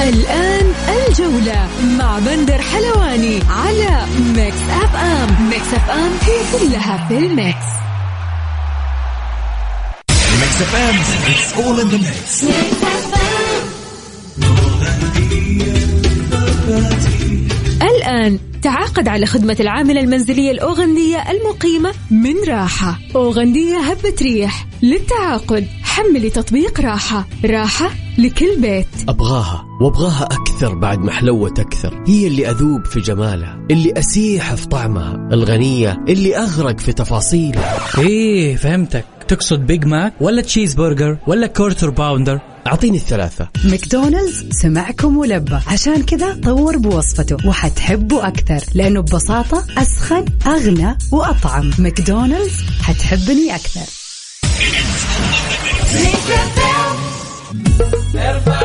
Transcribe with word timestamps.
الآن 0.00 0.72
الجولة 0.88 1.68
مع 1.98 2.18
بندر 2.18 2.62
حلواني 2.62 3.40
على 3.50 4.06
Mix 4.36 4.56
FM 4.70 5.48
Mix 5.50 5.74
FM 5.74 6.10
هي 6.22 6.58
كلها 6.58 7.06
في 7.08 7.18
ال 7.18 7.28
mix. 7.28 7.66
Mix 10.40 10.54
FM, 10.72 10.96
it's 11.32 11.50
all 11.60 11.76
in 11.82 11.88
the 11.92 11.98
mix. 11.98 12.44
الآن 17.82 18.38
تعاقد 18.62 19.08
على 19.08 19.26
خدمة 19.26 19.56
العاملة 19.60 20.00
المنزلية 20.00 20.50
الأوغندية 20.50 21.24
المقيمة 21.30 21.92
من 22.10 22.34
راحة. 22.48 22.98
أوغندية 23.16 23.78
هبة 23.78 24.14
ريح 24.22 24.66
للتعاقد. 24.82 25.66
حملي 25.82 26.30
تطبيق 26.30 26.80
راحة. 26.80 27.24
راحة 27.44 27.90
لكل 28.18 28.60
بيت. 28.60 28.86
أبغاها 29.08 29.64
وأبغاها 29.80 30.24
أكثر 30.24 30.74
بعد 30.74 30.98
ما 30.98 31.12
حلوت 31.12 31.58
أكثر. 31.58 32.04
هي 32.06 32.26
اللي 32.26 32.50
أذوب 32.50 32.84
في 32.84 33.00
جمالها 33.00 33.66
اللي 33.70 33.92
أسيح 33.98 34.54
في 34.54 34.66
طعمها 34.66 35.28
الغنية 35.32 36.04
اللي 36.08 36.36
أغرق 36.36 36.80
في 36.80 36.92
تفاصيلها. 36.92 37.78
إيه 37.98 38.56
فهمتك. 38.56 39.04
تقصد 39.28 39.66
Big 39.66 39.84
Mac 39.84 40.14
ولا 40.20 40.42
cheese 40.42 40.74
burger 40.74 41.18
ولا 41.26 41.46
Quarter 41.46 41.90
Pounder 41.90 42.40
أعطيني 42.66 42.96
الثلاثة. 42.96 43.48
ماكدونالدز 43.64 44.46
سمعكم 44.50 45.16
ولبى 45.16 45.58
عشان 45.66 46.02
كذا 46.02 46.40
طور 46.44 46.76
بوصفته 46.78 47.48
وحتحبه 47.48 48.26
أكثر 48.28 48.60
لأنه 48.74 49.00
ببساطة 49.00 49.64
أسخن 49.78 50.24
أغنى 50.46 50.98
وأطعم. 51.12 51.70
ماكدونالدز 51.78 52.64
حتحبني 52.82 53.54
أكثر. 53.54 54.02
Everybody 58.24 58.61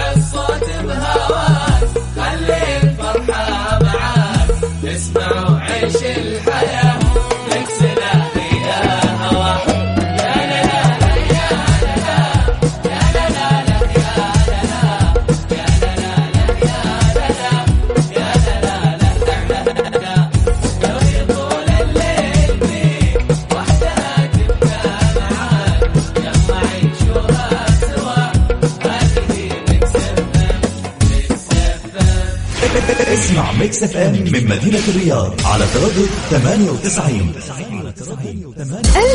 Mix 33.82 33.96
FM 33.96 34.14
من 34.14 34.48
مدينة 34.48 34.80
الرياض 34.88 35.34
على 35.46 35.66
تردد 35.74 36.10
98 36.30 37.32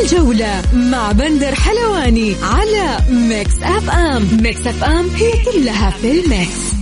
الجولة 0.01 0.61
مع 0.73 1.11
بندر 1.11 1.55
حلواني 1.55 2.35
على 2.43 2.97
Mix 3.09 3.53
FM. 3.63 4.27
Mix 4.41 4.67
FM 4.67 5.09
هي 5.09 5.31
كلها 5.45 5.89
في 5.89 6.11
ال 6.11 6.23
mix. 6.23 6.72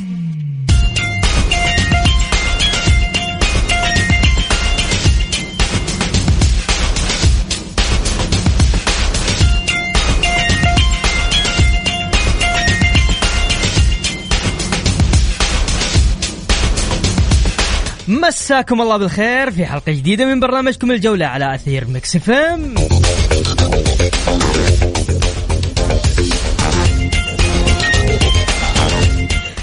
مساكم 18.31 18.81
الله 18.81 18.97
بالخير 18.97 19.52
في 19.52 19.66
حلقة 19.66 19.92
جديدة 19.92 20.25
من 20.25 20.40
برنامجكم 20.40 20.92
الجولة 20.92 21.25
على 21.25 21.56
أثير 21.56 21.88
Mix 21.88 22.16
FM. 22.16 22.76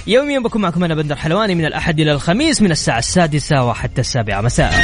يوميا 0.06 0.38
بكون 0.38 0.62
معكم 0.62 0.84
أنا 0.84 0.94
بندر 0.94 1.16
حلواني 1.16 1.54
من 1.54 1.64
الأحد 1.64 2.00
إلى 2.00 2.12
الخميس 2.12 2.62
من 2.62 2.70
الساعة 2.70 2.98
السادسة 2.98 3.64
وحتى 3.64 4.00
السابعة 4.00 4.40
مساء. 4.40 4.74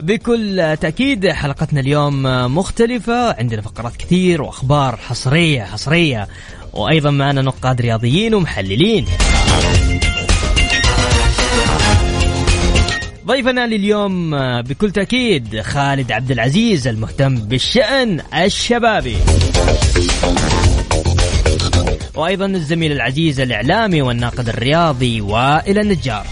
بكل 0.00 0.76
تأكيد 0.80 1.28
حلقتنا 1.28 1.80
اليوم 1.80 2.22
مختلفة 2.56 3.38
عندنا 3.38 3.62
فقرات 3.62 3.96
كثير 3.96 4.42
وأخبار 4.42 4.96
حصرية 4.96 5.62
حصرية 5.62 6.28
وأيضا 6.72 7.10
معنا 7.10 7.42
نقاد 7.42 7.80
رياضيين 7.80 8.34
ومحللين. 8.34 9.06
ضيفنا 13.30 13.66
لليوم 13.66 14.30
بكل 14.60 14.90
تأكيد 14.90 15.60
خالد 15.60 16.12
عبد 16.12 16.30
العزيز 16.30 16.88
المهتم 16.88 17.34
بالشأن 17.34 18.20
الشبابي. 18.34 19.16
وأيضا 22.14 22.46
الزميل 22.46 22.92
العزيز 22.92 23.40
الإعلامي 23.40 24.02
والناقد 24.02 24.48
الرياضي 24.48 25.20
وائل 25.20 25.78
النجار. 25.78 26.26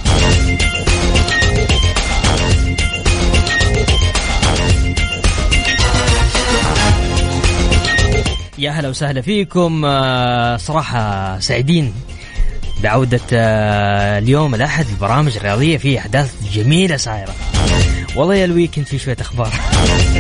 يا 8.59 8.71
هلا 8.71 8.89
وسهلا 8.89 9.21
فيكم 9.21 9.85
آه، 9.85 10.57
صراحة 10.57 11.39
سعيدين 11.39 11.93
بعودة 12.83 13.21
آه، 13.33 14.19
اليوم 14.19 14.55
الأحد 14.55 14.87
البرامج 14.89 15.37
الرياضية 15.37 15.77
في 15.77 15.99
أحداث 15.99 16.35
جميلة 16.53 16.97
صايرة 16.97 17.35
والله 18.17 18.35
يا 18.35 18.45
ال 18.45 18.50
weekend 18.50 18.87
في 18.87 18.99
شوية 18.99 19.17
أخبار 19.21 19.53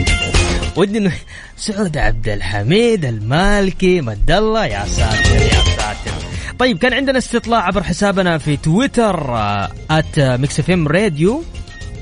ودي 0.76 0.98
إنه 0.98 1.12
سعود 1.56 1.96
عبد 1.96 2.28
الحميد 2.28 3.04
المالكي 3.04 4.00
مد 4.00 4.30
الله 4.30 4.66
يا 4.66 4.86
ساتر 4.86 5.36
يا 5.36 5.62
ساتر 5.76 6.26
طيب 6.58 6.78
كان 6.78 6.92
عندنا 6.92 7.18
استطلاع 7.18 7.66
عبر 7.66 7.82
حسابنا 7.82 8.38
في 8.38 8.56
تويتر 8.56 9.36
at 9.90 10.20
Mix 10.20 10.60
FM 10.60 10.88
Radio 10.88 11.42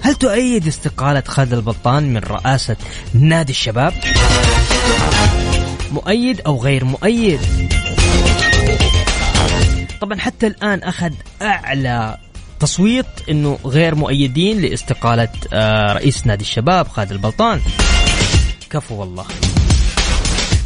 هل 0.01 0.15
تؤيد 0.15 0.67
استقالة 0.67 1.23
خالد 1.27 1.53
البطان 1.53 2.13
من 2.13 2.21
رئاسة 2.21 2.77
نادي 3.15 3.53
الشباب؟ 3.53 3.93
مؤيد 5.93 6.41
أو 6.41 6.63
غير 6.63 6.85
مؤيد؟ 6.85 7.41
طبعا 10.01 10.19
حتى 10.19 10.47
الآن 10.47 10.83
أخذ 10.83 11.13
أعلى 11.43 12.19
تصويت 12.61 13.07
أنه 13.31 13.59
غير 13.65 13.95
مؤيدين 13.95 14.61
لاستقالة 14.61 15.29
آه، 15.53 15.93
رئيس 15.93 16.27
نادي 16.27 16.43
الشباب 16.45 16.89
خالد 16.89 17.13
البلطان 17.13 17.61
كفو 18.71 18.95
والله. 18.95 19.25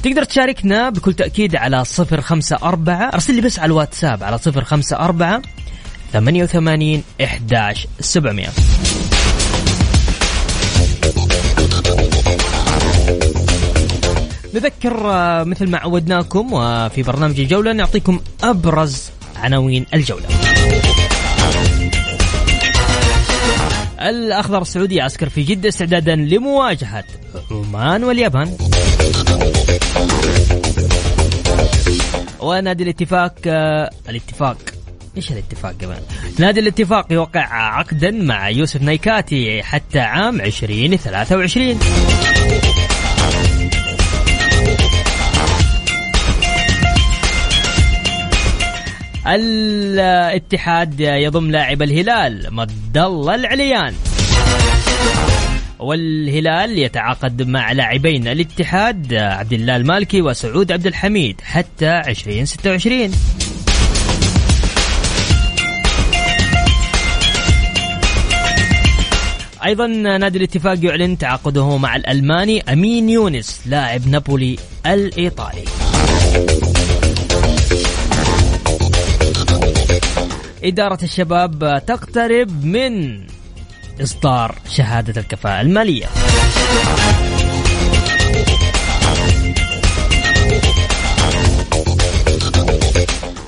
تقدر 0.02 0.24
تشاركنا 0.24 0.90
بكل 0.90 1.14
تأكيد 1.14 1.56
على 1.56 1.84
صفر 1.84 2.20
خمسة 2.20 2.58
أربعة. 2.62 3.08
أرسل 3.14 3.34
لي 3.34 3.40
بس 3.40 3.58
على 3.58 3.66
الواتساب 3.66 4.22
على 4.22 4.38
صفر 4.38 4.64
خمسة 4.64 4.96
أربعة 4.96 5.42
ثمانية 6.12 6.42
وثمانين 6.42 7.02
إحداش 7.24 7.86
سبعمية. 8.00 8.48
نذكر 14.54 15.10
آه، 15.10 15.44
مثل 15.44 15.70
ما 15.70 15.78
عودناكم 15.78 16.52
وفي 16.52 17.02
برنامج 17.02 17.40
الجولة 17.40 17.72
نعطيكم 17.72 18.20
أبرز 18.42 19.10
عناوين 19.40 19.86
الجولة. 19.94 20.26
الأخضر 24.00 24.62
السعودي 24.62 24.94
يعسكر 24.94 25.28
في 25.28 25.42
جدة 25.42 25.68
استعدادا 25.68 26.16
لمواجهة 26.16 27.04
عمان 27.50 28.04
واليابان. 28.04 28.56
ونادي 32.40 32.82
الاتفاق 32.84 33.34
آه، 33.46 33.90
الاتفاق. 34.08 34.56
إيش 35.16 35.32
الاتفاق 35.32 35.72
كمان؟ 35.72 36.00
نادي 36.38 36.60
الاتفاق 36.60 37.12
يوقع 37.12 37.46
عقدا 37.52 38.10
مع 38.10 38.48
يوسف 38.50 38.82
نيكاتي 38.82 39.62
حتى 39.62 39.98
عام 39.98 40.40
2023 40.40 41.78
الاتحاد 49.26 51.00
يضم 51.00 51.50
لاعب 51.50 51.82
الهلال 51.82 52.54
مد 52.54 52.98
الله 52.98 53.34
العليان. 53.34 53.94
والهلال 55.78 56.78
يتعاقد 56.78 57.42
مع 57.42 57.72
لاعبين 57.72 58.28
الاتحاد 58.28 59.14
عبد 59.14 59.52
الله 59.52 59.76
المالكي 59.76 60.22
وسعود 60.22 60.72
عبد 60.72 60.86
الحميد 60.86 61.40
حتى 61.40 62.02
2026 62.06 63.10
أيضا 69.64 69.86
نادي 69.86 70.38
الاتفاق 70.38 70.84
يعلن 70.84 71.18
تعاقده 71.18 71.76
مع 71.76 71.96
الألماني 71.96 72.72
أمين 72.72 73.08
يونس 73.08 73.60
لاعب 73.66 74.08
نابولي 74.08 74.56
الإيطالي. 74.86 75.64
إدارة 80.64 80.98
الشباب 81.02 81.82
تقترب 81.86 82.64
من 82.64 83.24
إصدار 84.02 84.54
شهادة 84.68 85.20
الكفاءة 85.20 85.60
المالية. 85.60 86.06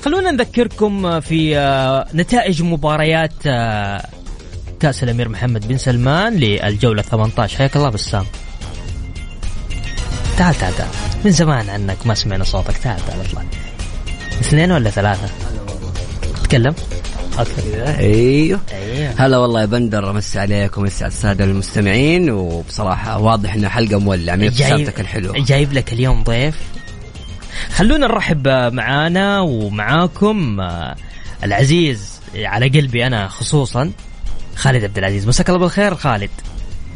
خلونا 0.05 0.31
نذكركم 0.31 1.19
في 1.19 1.57
آه، 1.57 2.07
نتائج 2.13 2.63
مباريات 2.63 3.33
آه، 3.47 4.05
كأس 4.79 5.03
الأمير 5.03 5.29
محمد 5.29 5.67
بن 5.67 5.77
سلمان 5.77 6.35
للجولة 6.35 7.01
18 7.01 7.57
حياك 7.57 7.75
الله 7.75 7.89
بسام. 7.89 8.25
تعال 10.37 10.55
تعال 10.55 10.75
تعال. 10.75 10.89
من 11.25 11.31
زمان 11.31 11.69
عنك 11.69 12.07
ما 12.07 12.13
سمعنا 12.13 12.43
صوتك. 12.43 12.77
تعال 12.77 13.05
تعال 13.07 13.19
اطلع. 13.21 13.43
اثنين 14.41 14.71
ولا 14.71 14.89
ثلاثة؟ 14.89 15.29
تكلم 16.53 16.75
أوكي. 17.39 17.99
أيوه. 17.99 18.59
أيوه. 18.71 19.13
هلا 19.17 19.37
والله 19.37 19.61
يا 19.61 19.65
بندر 19.65 20.09
امسي 20.09 20.39
عليكم 20.39 20.81
ومسي 20.81 21.03
على 21.03 21.11
السادة 21.11 21.43
المستمعين 21.43 22.29
وبصراحة 22.29 23.19
واضح 23.21 23.53
انها 23.53 23.69
حلقة 23.69 23.99
مولعة 23.99 24.35
من 24.35 24.43
ابتسامتك 24.45 24.99
الحلوه 24.99 25.33
جايب 25.45 25.73
لك 25.73 25.93
اليوم 25.93 26.23
ضيف. 26.23 26.57
خلونا 27.69 28.07
نرحب 28.07 28.47
معانا 28.47 29.41
ومعاكم 29.41 30.59
آه، 30.59 30.95
العزيز 31.43 32.19
على 32.35 32.67
قلبي 32.67 33.07
أنا 33.07 33.27
خصوصا 33.27 33.91
خالد 34.55 34.83
عبد 34.83 34.97
العزيز. 34.97 35.27
مساك 35.27 35.49
الله 35.49 35.59
بالخير 35.59 35.95
خالد. 35.95 36.29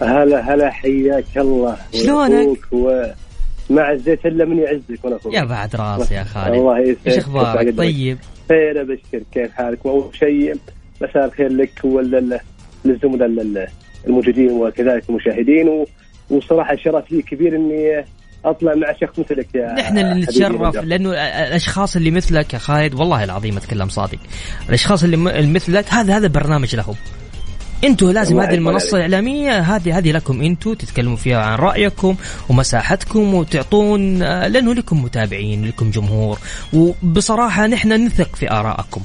هلا 0.01 0.53
هلا 0.53 0.71
حياك 0.71 1.37
الله. 1.37 1.77
شلونك؟ 1.93 2.59
ومع 2.71 3.91
الزيت 3.91 4.25
إلا 4.25 4.45
من 4.45 4.57
يعزك 4.57 5.05
وأنا 5.05 5.15
أخوك. 5.15 5.33
يا 5.33 5.43
بعد 5.43 5.75
راس 5.75 6.11
يا 6.11 6.23
خالد. 6.23 6.55
الله 6.55 6.79
يسعدك. 6.79 7.07
إيش 7.07 7.17
أخبارك؟ 7.17 7.77
طيب. 7.77 8.17
خير 8.49 8.81
أبشر 8.81 9.23
كيف 9.33 9.51
حالك 9.51 9.85
وأول 9.85 10.15
شيء 10.15 10.55
مساء 11.01 11.25
الخير 11.25 11.51
لك 11.51 11.71
وللزملاء 11.83 13.69
الموجودين 14.07 14.51
وكذلك 14.51 15.09
المشاهدين. 15.09 15.85
وصراحة 16.29 16.75
شرف 16.75 17.11
لي 17.11 17.21
كبير 17.21 17.55
إني 17.55 18.05
أطلع 18.45 18.75
مع 18.75 18.93
شخص 19.01 19.19
مثلك 19.19 19.55
يا 19.55 19.73
نحن 19.73 19.97
اللي 19.97 20.21
نتشرف. 20.21 20.75
لأنه 20.75 21.09
الأشخاص 21.47 21.95
اللي 21.95 22.11
مثلك 22.11 22.53
يا 22.53 22.59
خالد 22.59 22.93
والله 22.93 23.23
العظيم 23.23 23.57
أتكلم 23.57 23.89
صادق 23.89 24.19
الأشخاص 24.69 25.03
اللي 25.03 25.17
مثلك 25.47 25.85
هذا 25.89 26.17
هذا 26.17 26.27
برنامج 26.27 26.75
لهم 26.75 26.95
أنتوا 27.83 28.11
لازم 28.11 28.39
هذه 28.39 28.53
المنصة 28.55 28.97
عليك. 28.97 29.05
الإعلامية 29.05 29.59
هذه 29.59 29.97
هذه 29.97 30.11
لكم 30.11 30.41
أنتوا 30.41 30.75
تتكلموا 30.75 31.17
فيها 31.17 31.37
عن 31.37 31.57
رأيكم 31.57 32.15
ومساحتكم 32.49 33.33
وتعطون 33.33 34.21
آه، 34.21 34.47
لأنه 34.47 34.73
لكم 34.73 35.03
متابعين 35.03 35.65
لكم 35.65 35.91
جمهور 35.91 36.39
وبصراحة 36.73 37.67
نحن 37.67 38.05
نثق 38.05 38.35
في 38.35 38.51
آرائكم 38.51 39.01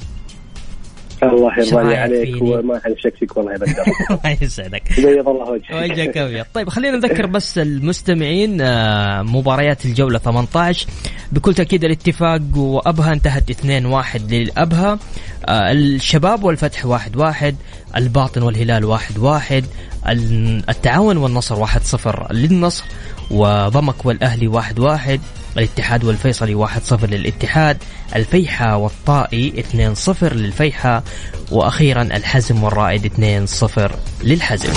الله 1.29 1.59
يرضى 1.59 1.95
عليك؟ 1.95 2.41
وما 2.41 2.79
حنشك 2.83 3.15
فيك 3.19 3.37
والله 3.37 3.51
يا 3.51 3.57
بندر. 3.57 3.83
الله 4.11 4.37
يسعدك. 4.41 4.83
بيض 4.97 5.27
الله 5.29 5.49
وجهك. 5.51 5.71
وجهك 5.91 6.17
أبيض. 6.17 6.45
طيب 6.53 6.69
خلينا 6.69 6.97
نذكر 6.97 7.25
بس 7.25 7.57
المستمعين 7.57 8.61
آه، 8.61 9.21
مباريات 9.21 9.85
الجولة 9.85 10.19
18 10.19 10.87
بكل 11.31 11.53
تأكيد 11.53 11.83
الاتفاق 11.83 12.41
وأبها 12.57 13.13
انتهت 13.13 13.51
2-1 13.51 14.21
للأبها. 14.31 14.99
آه، 15.45 15.71
الشباب 15.71 16.43
والفتح 16.43 16.85
1-1 16.85 17.53
الباطن 17.97 18.41
والهلال 18.41 18.85
1-1 18.85 19.63
ال- 20.09 20.63
التعاون 20.69 21.17
والنصر 21.17 21.55
1-0 21.67 22.31
للنصر 22.31 22.83
وضمك 23.31 24.05
والأهلي 24.05 24.47
1-1 24.47 25.19
الاتحاد 25.57 26.03
والفيصلي 26.03 26.67
1-0 26.67 27.03
للاتحاد 27.03 27.77
الفيحة 28.15 28.77
والطائي 28.77 29.63
2-0 29.95 30.23
للفيحة 30.23 31.03
وأخيرا 31.51 32.01
الحزم 32.01 32.63
والرائد 32.63 33.05
2-0 33.05 33.91
للحزم. 34.23 34.73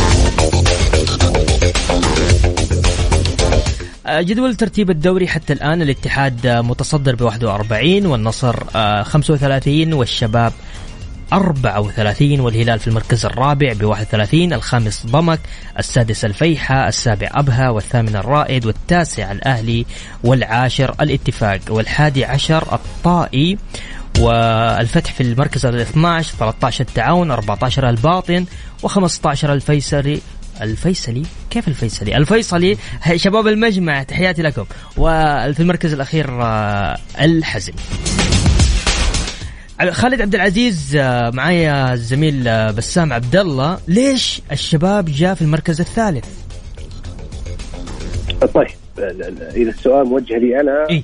آه، 4.06 4.20
جدول 4.20 4.54
ترتيب 4.54 4.90
الدوري 4.90 5.28
حتى 5.28 5.52
الآن 5.52 5.82
الاتحاد 5.82 6.46
آه، 6.46 6.60
متصدر 6.60 7.14
ب 7.14 7.20
41 7.22 8.06
والنصر 8.06 8.56
آه، 8.76 9.02
35 9.02 9.92
والشباب 9.92 10.52
34 11.32 12.40
والهلال 12.40 12.78
في 12.78 12.88
المركز 12.88 13.26
الرابع 13.26 13.72
ب 13.72 13.84
31 13.84 14.52
الخامس 14.52 15.06
ضمك 15.06 15.40
السادس 15.78 16.24
الفيحة 16.24 16.88
السابع 16.88 17.28
أبها 17.34 17.70
والثامن 17.70 18.16
الرائد 18.16 18.66
والتاسع 18.66 19.32
الأهلي 19.32 19.86
والعاشر 20.24 20.94
الاتفاق 21.00 21.60
والحادي 21.70 22.24
عشر 22.24 22.74
الطائي 22.74 23.58
والفتح 24.18 25.12
في 25.12 25.22
المركز 25.22 25.66
ال 25.66 25.80
12 25.80 26.36
13 26.38 26.84
التعاون 26.84 27.30
14 27.30 27.88
الباطن 27.88 28.44
و15 28.86 29.44
الفيصلي. 29.44 30.20
الفيصلي؟ 30.60 31.22
كيف 31.50 31.68
الفيصلي؟ 31.68 32.16
الفيصلي 32.16 32.76
شباب 33.16 33.46
المجمع 33.46 34.02
تحياتي 34.02 34.42
لكم. 34.42 34.64
وفي 34.96 35.60
المركز 35.60 35.92
الأخير 35.92 36.42
آه، 36.42 36.98
الحزم. 37.20 37.72
خالد 39.80 40.20
عبد 40.20 40.34
العزيز 40.34 40.96
آه، 40.96 41.30
معايا 41.30 41.92
الزميل 41.92 42.48
آه، 42.48 42.70
بسام 42.70 43.12
عبد 43.12 43.36
الله 43.36 43.78
ليش 43.88 44.42
الشباب 44.52 45.04
جاء 45.04 45.34
في 45.34 45.42
المركز 45.42 45.80
الثالث 45.80 46.24
طيب 48.54 48.68
إذا 49.56 49.70
السؤال 49.70 50.06
موجه 50.06 50.38
لي 50.38 50.60
أنا 50.60 50.86
إيه. 50.90 51.02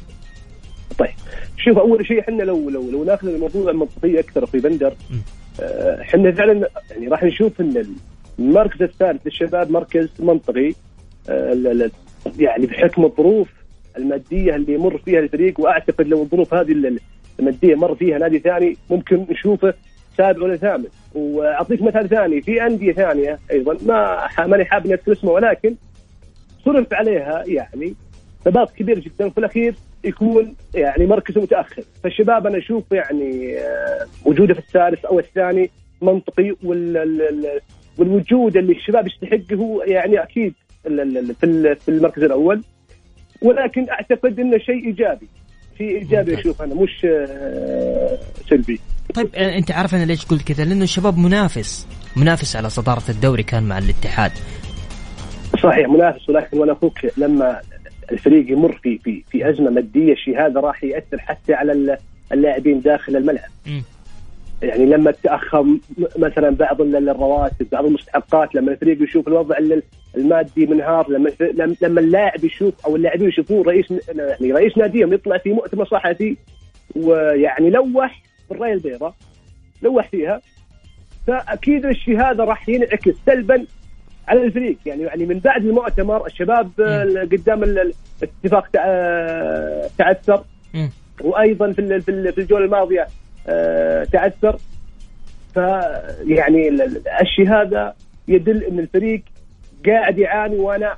طيب 0.99 1.11
شوف 1.57 1.79
أول 1.79 2.07
شيء 2.07 2.21
إحنا 2.21 2.43
لو 2.43 2.71
لو 2.71 2.91
لو 2.91 3.05
ناخذ 3.05 3.29
الموضوع 3.29 3.73
منطقي 3.73 4.21
أكثر 4.21 4.47
في 4.47 4.59
بندر. 4.59 4.95
آه، 5.61 6.03
إحنا 6.03 6.33
فعلا 6.33 6.69
يعني 6.91 7.09
راح 7.09 7.23
نشوف 7.23 7.61
إن 7.61 7.85
المركز 8.39 8.83
الثالث 8.83 9.21
للشباب 9.27 9.71
مركز 9.71 10.09
منطقي 10.19 10.73
يعني 12.39 12.67
بحكم 12.67 13.05
الظروف 13.05 13.49
المادية 13.97 14.55
اللي 14.55 14.75
يمر 14.75 14.99
فيها 14.99 15.19
الفريق 15.21 15.61
وأعتقد 15.61 16.07
لو 16.07 16.23
الظروف 16.23 16.55
هذه 16.55 16.73
ال- 17.41 17.49
الماديه 17.49 17.75
مر 17.75 17.95
فيها 17.95 18.19
نادي 18.19 18.39
ثاني 18.39 18.77
ممكن 18.91 19.27
نشوفه 19.31 19.75
سابع 20.17 20.43
ولا 20.43 20.57
ثامن. 20.57 20.85
وأعطيك 21.15 21.83
مثال 21.83 22.09
ثاني 22.09 22.41
في 22.43 22.67
أندية 22.67 22.93
ثانية 22.93 23.39
أيضا 23.51 23.77
ما 23.87 24.29
ماني 24.47 24.65
حاب 24.65 24.85
إني 24.85 24.95
أذكر 24.95 25.13
اسمه 25.13 25.31
ولكن 25.31 25.75
صرف 26.65 26.95
عليها 26.95 27.43
يعني 27.47 27.95
ثبات 28.45 28.71
كبير 28.71 28.99
جدا 28.99 29.27
وفي 29.27 29.39
الأخير 29.39 29.75
يكون 30.05 30.55
يعني 30.75 31.07
مركزه 31.07 31.41
متأخر. 31.43 31.83
فالشباب 32.03 32.47
أنا 32.47 32.59
أشوف 32.59 32.85
يعني 32.93 33.59
آه، 33.59 34.07
وجوده 34.25 34.55
في 34.55 34.61
الثالث 34.61 35.05
أو 35.05 35.19
الثاني 35.19 35.71
منطقي 36.03 36.55
وال 36.65 36.97
ال- 36.97 37.23
ال- 37.23 37.61
والوجود 37.99 38.57
اللي 38.57 38.73
الشباب 38.73 39.07
يستحقه 39.07 39.81
يعني 39.87 40.23
أكيد 40.23 40.55
في 41.41 41.89
المركز 41.89 42.23
الأول. 42.23 42.63
ولكن 43.43 43.91
أعتقد 43.91 44.41
إنه 44.41 44.59
شيء 44.59 44.87
إيجابي. 44.87 45.29
شيء 45.79 45.99
إيجابي 45.99 46.41
أشوف 46.41 46.63
أنا 46.63 46.75
مش 46.75 47.05
آه، 47.05 48.19
سلبي. 48.51 48.81
طيب 49.15 49.29
آه، 49.35 49.59
أنت 49.59 49.71
عارف 49.71 49.95
أنا 49.95 50.05
ليش 50.05 50.27
قلت 50.27 50.43
كذا؟ 50.53 50.65
لأنه 50.65 50.85
الشباب 50.85 51.19
منافس. 51.19 51.87
منافس 52.17 52.57
على 52.57 52.71
صدارة 52.71 53.03
الدوري 53.09 53.43
كان 53.43 53.63
مع 53.63 53.79
الاتحاد. 53.79 54.33
صحيح 55.63 55.89
منافس 55.89 56.29
ولكن 56.29 56.59
وأنا 56.59 56.73
أخوك 56.73 56.99
لما 57.17 57.61
الفريق 58.13 58.51
يمر 58.53 58.81
في 58.83 58.99
في 59.05 59.23
في 59.31 59.51
أزمة 59.51 59.71
مادية 59.71 60.13
الشيء 60.13 60.47
هذا 60.47 60.61
راح 60.61 60.85
يأثر 60.85 61.19
حتى 61.19 61.55
على 61.55 61.73
ال- 61.73 61.97
اللاعبين 62.33 62.81
داخل 62.81 63.17
الملعب. 63.17 63.51
يعني 64.63 64.87
لما 64.87 65.11
تاخر 65.11 65.63
م- 65.63 65.81
مثلا 66.17 66.51
بعض 66.51 66.81
ال- 66.81 67.09
الرواتب 67.09 67.67
بعض 67.73 67.85
المستحقات 67.85 68.55
لما 68.55 68.73
الفريق 68.73 69.03
يشوف 69.03 69.29
الوضع 69.29 69.59
ال- 69.59 69.83
المادي 70.17 70.67
منهار 70.67 71.11
لما 71.11 71.31
لما- 71.83 72.01
اللاعب 72.01 72.45
يشوف 72.45 72.75
أو 72.87 72.97
اللاعبين 72.97 73.29
يشوفون 73.29 73.63
رئيس 73.67 73.87
يعني 74.17 74.53
رئيس 74.53 74.79
ناديهم 74.79 75.13
يطلع 75.13 75.39
في 75.39 75.53
مؤتمر 75.53 75.85
صحفي 75.87 76.37
ويعني 76.97 77.71
لوح 77.71 78.23
بالرايه 78.51 78.73
البيضاء 78.73 79.15
لوح 79.83 80.09
فيها 80.09 80.41
فأكيد 81.27 81.87
الشيء 81.87 82.21
هذا 82.21 82.45
راح 82.45 82.69
ينعكس 82.69 83.15
سلبا 83.27 83.67
على 84.29 84.45
الفريق 84.45 84.77
يعني 84.87 85.03
يعني 85.03 85.27
من 85.27 85.39
بعد 85.39 85.65
المؤتمر 85.65 86.27
الشباب 86.27 86.71
قدام 87.33 87.63
ال- 87.63 87.79
ال- 87.79 87.93
الاتفاق 88.23 88.67
تع- 88.67 89.87
تعثر. 89.99 90.45
وأيضا 91.21 91.73
في 91.73 91.79
ال- 91.79 92.03
في 92.03 92.11
ال- 92.11 92.33
في 92.33 92.41
الجولة 92.41 92.65
الماضية 92.65 93.07
تعثر 94.13 94.59
فيعني 95.55 96.69
الشيء 97.21 97.49
هذا 97.49 97.95
يدل 98.29 98.65
إن 98.65 98.79
الفريق 98.79 99.23
قاعد 99.87 100.19
يعاني 100.19 100.57
وأنا 100.59 100.97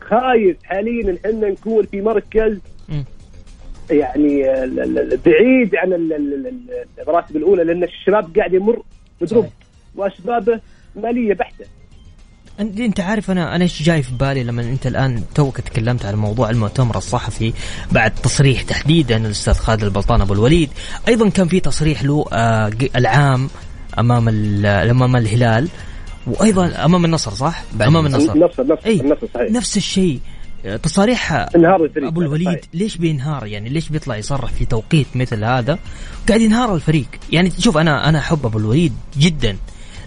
خايف 0.00 0.56
حاليا 0.64 1.10
إن 1.10 1.18
إحنا 1.26 1.48
نكون 1.48 1.86
في 1.86 2.00
مركز 2.00 2.58
يعني 3.90 4.42
بعيد 5.26 5.76
عن 5.76 5.92
المراتب 7.00 7.36
الأولى 7.36 7.64
لأن 7.64 7.84
الشباب 7.84 8.36
قاعد 8.36 8.54
يمر 8.54 8.82
بدروب 9.20 9.46
وأسبابه 9.96 10.60
مالية 10.96 11.34
بحتة. 11.34 11.64
أنت 12.60 13.00
عارف 13.00 13.30
أنا 13.30 13.56
أنا 13.56 13.64
إيش 13.64 13.82
جاي 13.82 14.02
في 14.02 14.12
بالي 14.12 14.44
لما 14.44 14.62
أنت 14.62 14.86
الآن 14.86 15.22
توك 15.34 15.60
تكلمت 15.60 16.04
عن 16.04 16.14
موضوع 16.14 16.50
المؤتمر 16.50 16.98
الصحفي 16.98 17.52
بعد 17.92 18.14
تصريح 18.14 18.62
تحديدا 18.62 19.16
الأستاذ 19.16 19.54
خالد 19.54 19.84
البلطان 19.84 20.20
أبو 20.20 20.32
الوليد. 20.32 20.70
أيضا 21.08 21.28
كان 21.28 21.48
في 21.48 21.60
تصريح 21.60 22.02
له 22.02 22.24
آه 22.32 22.70
العام 22.96 23.50
أمام 23.98 24.28
أمام 24.66 25.16
الهلال 25.16 25.68
وأيضا 26.26 26.84
أمام 26.84 27.04
النصر 27.04 27.30
صح؟ 27.30 27.62
أمام 27.82 28.06
النصر. 28.06 28.38
نفس 28.38 28.60
أي 28.86 29.00
النصر 29.00 29.26
صحيح. 29.34 29.50
نفس 29.50 29.76
الشيء. 29.76 30.20
تصاريح 30.82 31.32
أبو 31.32 32.20
الوليد 32.20 32.46
صحيح. 32.46 32.60
ليش 32.74 32.96
بينهار 32.96 33.46
يعني؟ 33.46 33.68
ليش 33.68 33.88
بيطلع 33.88 34.16
يصرح 34.16 34.50
في 34.50 34.64
توقيت 34.64 35.06
مثل 35.14 35.44
هذا؟ 35.44 35.78
قاعد 36.28 36.40
ينهار 36.40 36.74
الفريق. 36.74 37.06
يعني 37.32 37.52
شوف 37.58 37.78
أنا 37.78 38.08
أنا 38.08 38.18
أحب 38.18 38.46
أبو 38.46 38.58
الوليد 38.58 38.92
جدا. 39.18 39.56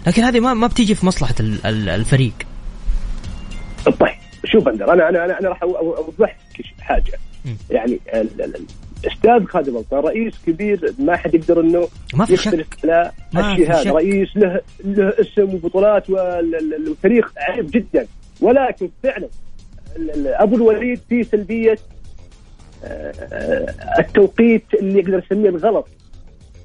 لكن 0.06 0.22
هذه 0.22 0.40
ما 0.40 0.54
ما 0.54 0.66
بتيجي 0.66 0.94
في 0.94 1.06
مصلحة 1.06 1.34
الفريق. 1.64 2.32
طيب 3.84 4.14
شوف 4.44 4.68
اندر 4.68 4.92
أنا 4.92 5.08
أنا 5.08 5.38
أنا 5.40 5.48
راح 5.48 5.62
أوضح 5.62 6.36
لك 6.58 6.66
حاجة. 6.80 7.12
يعني 7.70 8.00
الاستاذ 9.04 9.44
خالد 9.46 9.68
البلطان 9.68 10.00
رئيس 10.00 10.34
كبير 10.46 10.94
ما 10.98 11.16
حد 11.16 11.34
يقدر 11.34 11.60
إنه 11.60 11.88
ما 12.14 12.24
في 12.24 12.36
شك. 12.36 12.66
لا 12.84 13.12
الشيء 13.36 13.72
هذا. 13.72 13.92
رئيس 13.92 14.36
له 14.36 14.60
له 14.84 15.12
اسم 15.20 15.54
وبطولات 15.54 16.10
والتاريخ 16.10 17.32
عريض 17.36 17.70
جدا. 17.70 18.06
ولكن 18.40 18.88
فعلا 19.02 19.28
أبو 20.26 20.56
الوليد 20.56 21.00
في 21.08 21.24
سلبية 21.24 21.78
آه، 22.84 23.74
التوقيت 23.98 24.64
اللي 24.80 24.98
يقدر 24.98 25.18
اسميه 25.18 25.48
الغلط 25.48 25.88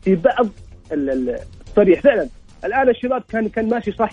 في 0.03 0.15
بعض 0.15 0.47
التصريح 0.91 2.01
فعلا 2.01 2.29
الآن 2.65 2.89
الشباب 2.89 3.23
كان 3.29 3.49
كان 3.49 3.69
ماشي 3.69 3.91
صح. 3.91 4.11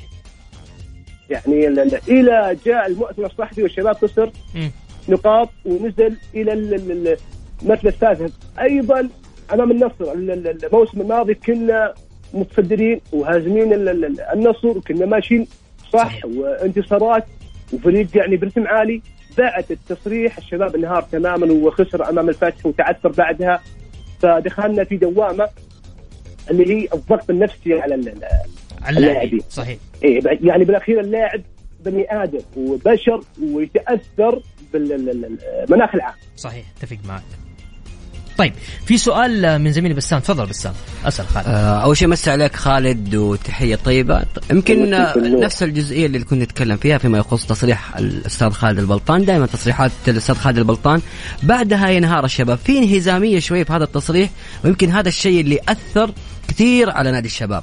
يعني 1.30 1.66
إلى 2.08 2.56
جاء 2.66 2.86
المؤتمر 2.86 3.26
الصحفي 3.26 3.62
والشباب 3.62 3.96
خسر. 3.96 4.30
نقاط 5.08 5.48
ونزل 5.64 6.16
إلى 6.34 6.52
المركز 7.62 7.86
الثالث 7.86 8.34
أيضا 8.60 9.08
أمام 9.52 9.70
النصر 9.70 10.12
الموسم 10.12 11.00
الماضي 11.00 11.34
كنا 11.34 11.94
متصدرين 12.34 13.00
وهازمين 13.12 13.72
النصر 14.32 14.68
وكنا 14.68 15.06
ماشيين 15.06 15.46
صح 15.92 16.24
وانتصارات. 16.24 17.24
وفريق 17.72 18.08
يعني 18.14 18.36
برتم 18.36 18.66
عالي. 18.66 19.02
بعد 19.38 19.64
التصريح 19.70 20.38
الشباب 20.38 20.76
انهار 20.76 21.02
تماما 21.02 21.52
وخسر 21.52 22.08
أمام 22.08 22.28
الفتح 22.28 22.66
وتعثر 22.66 23.08
بعدها. 23.08 23.62
فدخلنا 24.20 24.84
في 24.84 24.96
دوامة. 24.96 25.48
اللي 26.50 26.74
هي 26.74 26.88
الضغط 26.94 27.30
النفسي 27.30 27.72
على 27.72 27.94
اللاعبين. 28.88 29.40
صحيح. 29.50 29.78
إيه 30.04 30.20
يعني 30.42 30.64
بالأخير 30.64 31.00
اللاعب 31.00 31.42
بني 31.84 32.06
آدم 32.22 32.40
وبشر 32.56 33.20
ويتأثر 33.42 34.40
بالمناخ 34.72 35.94
العام. 35.94 36.14
صحيح 36.36 36.64
اتفق 36.76 36.96
معك. 37.08 37.22
طيب 38.38 38.52
في 38.86 38.98
سؤال 38.98 39.58
من 39.58 39.72
زميلي 39.72 39.94
بسام 39.94 40.20
تفضل 40.20 40.46
بسام. 40.46 40.72
أسأل 41.04 41.26
خالد. 41.26 41.46
آه 41.46 41.82
أول 41.82 41.96
شيء 41.96 42.08
مسي 42.08 42.30
عليك 42.30 42.56
خالد 42.56 43.14
وتحية 43.14 43.76
طيبة. 43.76 44.22
يمكن 44.50 44.90
نفس 45.40 45.62
الجزئية 45.62 46.06
اللي 46.06 46.18
كنا 46.18 46.44
نتكلم 46.44 46.76
فيها 46.76 46.98
فيما 46.98 47.18
يخص 47.18 47.46
تصريح 47.46 47.96
الأستاذ 47.96 48.50
خالد 48.50 48.78
البلطان. 48.78 49.24
دائما 49.24 49.46
تصريحات 49.46 49.90
الأستاذ 50.08 50.34
خالد 50.34 50.58
البلطان. 50.58 51.00
بعدها 51.42 51.88
ينهار 51.88 52.24
الشباب. 52.24 52.58
في 52.58 52.78
انهزامية 52.78 53.38
شوي 53.38 53.64
في 53.64 53.72
هذا 53.72 53.84
التصريح 53.84 54.30
ويمكن 54.64 54.90
هذا 54.90 55.08
الشيء 55.08 55.40
اللي 55.40 55.60
أثر 55.68 56.10
كثير 56.56 56.90
على 56.90 57.10
نادي 57.10 57.26
الشباب. 57.28 57.62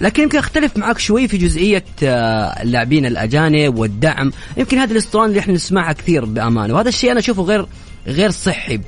لكن 0.00 0.22
يمكن 0.22 0.38
أختلف 0.38 0.76
معك 0.76 0.98
شوي 0.98 1.28
في 1.28 1.36
جزئية 1.36 1.84
آه، 2.02 2.62
اللاعبين 2.62 3.06
الأجانب 3.06 3.78
والدعم. 3.78 4.32
يمكن 4.56 4.78
هذه 4.78 4.92
الاسطوانه 4.92 5.28
اللي 5.28 5.40
إحنا 5.40 5.54
نسمعها 5.54 5.92
كثير 5.92 6.24
بأمانة 6.24 6.74
وهذا 6.74 6.88
الشيء 6.88 7.10
أنا 7.10 7.20
أشوفه 7.20 7.42
غير 7.42 7.66
غير 8.06 8.30
صحي 8.30 8.80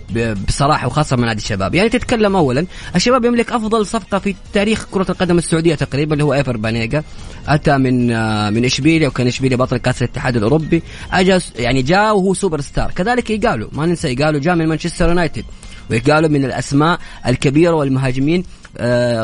بصراحة 0.49 0.87
وخاصة 0.87 1.17
من 1.17 1.25
نادي 1.25 1.39
الشباب، 1.39 1.75
يعني 1.75 1.89
تتكلم 1.89 2.37
اولا 2.37 2.67
الشباب 2.97 3.25
يملك 3.25 3.53
أفضل 3.53 3.87
صفقة 3.87 4.19
في 4.19 4.35
تاريخ 4.53 4.87
كرة 4.91 5.07
القدم 5.11 5.39
السعودية 5.39 5.75
تقريبا 5.75 6.13
اللي 6.13 6.25
هو 6.25 6.35
إيفر 6.35 6.57
بانيجا. 6.57 7.03
أتى 7.49 7.79
من 7.79 8.11
آه، 8.11 8.51
من 8.51 8.65
إشبيليا 8.65 9.09
وكان 9.09 9.27
إشبيليا 9.27 9.57
بطل 9.57 9.77
كأس 9.77 10.03
الاتحاد 10.03 10.37
الأوروبي، 10.37 10.83
اجى 11.13 11.39
يعني 11.59 11.83
جاء 11.83 12.17
وهو 12.17 12.35
سوبر 12.35 12.61
ستار، 12.61 12.91
كذلك 12.91 13.31
إيجالو 13.31 13.69
ما 13.73 13.87
ننسى 13.87 14.13
إيجالو 14.13 14.41
جاء 14.41 14.55
من 14.55 14.67
مانشستر 14.67 15.09
يونايتد. 15.09 15.45
ويقالوا 15.91 16.29
من 16.29 16.45
الأسماء 16.45 16.99
الكبيرة 17.27 17.73
والمهاجمين 17.73 18.45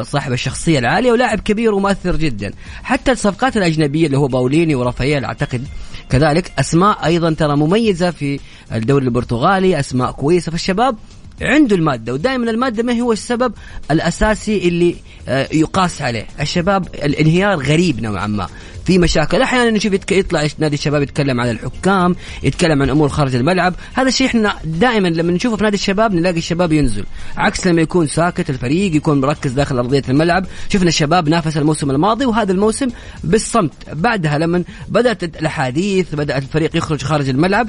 صاحب 0.03 0.33
الشخصية 0.33 0.79
العالية 0.79 1.13
ولاعب 1.13 1.41
كبير 1.41 1.75
ومؤثر 1.75 2.17
جدا. 2.17 2.53
حتى 2.83 3.13
الصفقات 3.13 3.57
الأجنبية 3.57 4.07
اللي 4.07 4.19
هو 4.19 4.29
باوليني 4.29 4.75
ورافائيل 4.75 5.25
أعتقد 5.25 5.67
كذلك 6.11 6.53
أسماء 6.59 7.05
أيضا 7.05 7.35
ترى 7.35 7.57
مميزة 7.57 8.11
في 8.11 8.41
الدوري 8.75 9.05
البرتغالي 9.05 9.81
أسماء 9.81 10.13
كويسة. 10.13 10.51
في 10.51 10.57
الشباب 10.57 10.97
عنده 11.43 11.77
المادة 11.77 12.13
ودائما 12.15 12.51
المادة 12.51 12.83
ما 12.83 13.01
هو 13.01 13.13
السبب 13.13 13.55
الأساسي 13.91 14.69
اللي 14.69 14.97
آه، 15.29 15.49
يقاس 15.53 16.03
عليه؟ 16.03 16.27
الشباب 16.41 16.89
الانهيار 16.95 17.57
غريب 17.57 18.03
نوعا 18.03 18.27
ما. 18.27 18.49
في 18.85 18.99
مشاكل. 18.99 19.43
أحيانا 19.43 19.71
نشوف 19.71 19.93
يطلع 20.11 20.49
نادي 20.59 20.75
الشباب 20.75 21.03
يتكلم 21.03 21.41
عن 21.41 21.51
الحكام 21.51 22.17
يتكلم 22.43 22.83
عن 22.83 22.91
أمور 22.91 23.09
خارج 23.09 23.35
الملعب. 23.35 23.75
هذا 23.95 24.09
الشيء 24.09 24.27
إحنا 24.27 24.57
دائما 24.65 25.09
لما 25.09 25.33
نشوفه 25.33 25.57
في 25.57 25.63
نادي 25.63 25.77
الشباب 25.77 26.15
نلاقي 26.15 26.39
الشباب 26.39 26.73
ينزل. 26.73 27.05
عكس 27.37 27.67
لما 27.67 27.83
يكون 27.83 28.07
ساكت 28.07 28.51
الفريق 28.51 28.97
يكون 28.97 29.21
مركز 29.21 29.53
داخل 29.53 29.79
أرضية 29.79 30.03
الملعب. 30.09 30.47
شفنا 30.69 30.89
الشباب 30.89 31.29
نافس 31.29 31.57
الموسم 31.57 31.91
الماضي 31.91 32.27
وهذا 32.27 32.53
الموسم 32.53 32.89
بالصمت. 33.25 33.73
بعدها 33.93 34.39
لما 34.39 34.65
بدأت 34.89 35.25
الأحاديث 35.25 36.15
بدا 36.15 36.39
الفريق 36.39 36.77
يخرج 36.77 37.03
خارج 37.03 37.29
الملعب 37.29 37.69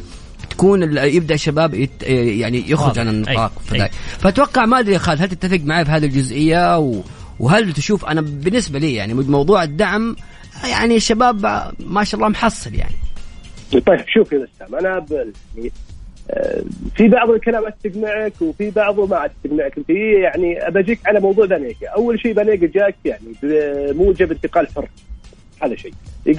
تكون 0.53 0.97
يبدأ 0.97 1.33
الشباب 1.33 1.73
يت 1.73 2.03
يعني 2.03 2.71
يخرج 2.71 2.99
عن 2.99 3.07
النطاق 3.07 3.51
فأتوقع 4.19 4.65
ما 4.65 4.79
أدري 4.79 4.93
يا 4.93 4.97
خالد 4.97 5.21
هل 5.21 5.29
تتفق 5.29 5.59
معي 5.63 5.85
في 5.85 5.91
هذه 5.91 6.05
الجزئية؟ 6.05 6.79
و 6.79 7.01
وهل 7.39 7.73
تشوف 7.73 8.05
أنا 8.05 8.21
بالنسبة 8.21 8.79
لي 8.79 8.95
يعني 8.95 9.13
موضوع 9.13 9.63
الدعم 9.63 10.15
يعني 10.69 10.95
الشباب 10.95 11.45
ما 11.79 12.03
شاء 12.03 12.19
الله 12.19 12.29
محصل 12.29 12.75
يعني. 12.75 12.95
طيب 13.71 14.03
شوف 14.07 14.31
يا 14.31 14.37
بسام 14.37 14.75
أنا 14.75 15.05
آه، 16.29 16.63
في 16.95 17.07
بعض 17.07 17.29
الكلام 17.29 17.65
أتفق 17.67 17.97
معك 17.97 18.33
وفي 18.41 18.69
بعضه 18.71 19.07
ما 19.07 19.25
أتفق 19.25 19.51
معك. 19.51 19.73
فيه 19.87 20.17
يعني 20.23 20.67
ابجيك 20.67 20.99
على 21.05 21.19
موضوع 21.19 21.45
بانيجا 21.45 21.89
أول 21.89 22.19
شيء 22.19 22.33
بانيجا 22.33 22.67
جاك 22.67 22.95
يعني 23.05 23.33
بموجب 23.43 24.31
انتقال 24.31 24.67
حر. 24.75 24.87
هذا 25.65 25.75
شيء. 25.75 25.93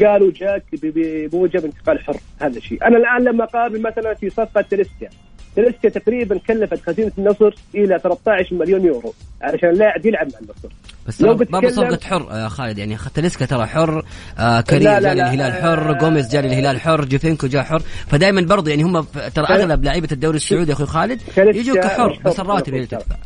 إيجالو 0.07 0.33
جاك 0.33 0.65
بموجب 0.73 1.65
انتقال 1.65 2.01
حر 2.01 2.17
هذا 2.41 2.61
شيء. 2.61 2.87
أنا 2.87 2.97
الآن 2.97 3.25
لما 3.25 3.45
أقابل 3.45 3.83
مثلا 3.83 4.15
في 4.15 4.31
صفقة 4.31 4.61
تاليسكا 4.61 5.09
تاليسكا 5.57 5.89
تقريبا 5.89 6.39
كلفت 6.39 6.87
خزينة 6.87 7.13
النصر 7.19 7.55
إلى 7.75 7.99
13 7.99 8.55
مليون 8.55 8.85
يورو 8.85 9.15
علشان 9.43 9.69
اللاعب 9.69 10.07
يلعب 10.07 10.27
مع 10.33 10.39
النصر. 10.39 10.69
بس 11.07 11.23
لو 11.23 11.37
ما 11.51 11.61
بصفقة 11.61 11.99
حر 12.05 12.29
يا 12.33 12.49
خالد 12.49 12.79
يعني 12.79 12.97
تلسكا 13.15 13.47
ترى 13.47 13.67
حر 13.67 14.05
آه 14.39 14.61
كريم 14.61 14.83
جاء 14.83 15.01
للهلال 15.01 15.53
حر 15.53 15.93
جوميز 15.93 16.33
جاء 16.33 16.43
للهلال 16.43 16.81
حر 16.81 17.05
جوفينكو 17.05 17.47
جاء 17.47 17.63
حر. 17.63 17.83
فدائما 18.07 18.41
برضه 18.41 18.71
يعني 18.71 18.83
هم 18.83 19.01
ترى 19.35 19.47
أغلب 19.47 19.85
لعيبة 19.85 20.09
الدوري 20.13 20.37
السعودي 20.37 20.71
يا 20.71 20.75
أخوي 20.75 20.87
خالد 20.87 21.21
يجوا 21.37 21.81
كحر 21.81 22.21
بس 22.25 22.41
الراتب 22.41 22.75
اللي 22.75 22.87
تدفع. 22.87 23.17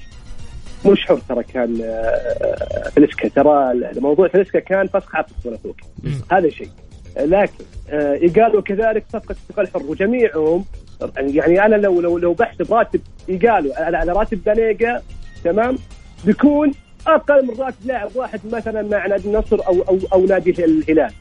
مش 0.86 1.06
حر 1.06 1.18
ترى 1.28 1.42
كان 1.42 1.80
آه، 1.82 2.88
تلسكا 2.96 3.28
ترى 3.28 3.72
الموضوع 3.72 4.28
تلسكا 4.28 4.58
كان 4.58 4.86
فسخ 4.86 5.16
عقد 5.16 5.32
أخوك 5.46 5.76
هذا 6.32 6.48
شيء. 6.48 6.68
لكن 7.16 7.64
آه 7.90 8.20
قالوا 8.36 8.62
كذلك 8.62 9.04
صفقة 9.12 9.36
انتقال 9.48 9.68
حر. 9.68 9.82
وجميعهم 9.82 10.64
يعني 11.16 11.64
أنا 11.64 11.76
لو 11.76 12.00
لو 12.00 12.18
لو 12.18 12.32
بحسب 12.32 12.72
راتب 12.72 13.00
يقالوا 13.28 13.72
على 13.76 14.12
راتب 14.12 14.44
بانيجا 14.44 15.02
تمام؟ 15.44 15.78
بيكون 16.24 16.72
أقل 17.06 17.46
من 17.46 17.54
راتب 17.60 17.76
لاعب 17.84 18.10
واحد 18.14 18.40
مثلا 18.52 18.82
مع 18.82 19.06
نادي 19.06 19.28
النصر 19.28 19.66
أو 19.66 19.82
أو 19.82 19.98
أو 20.12 20.26
نادي 20.26 20.64
الهلال. 20.64 21.12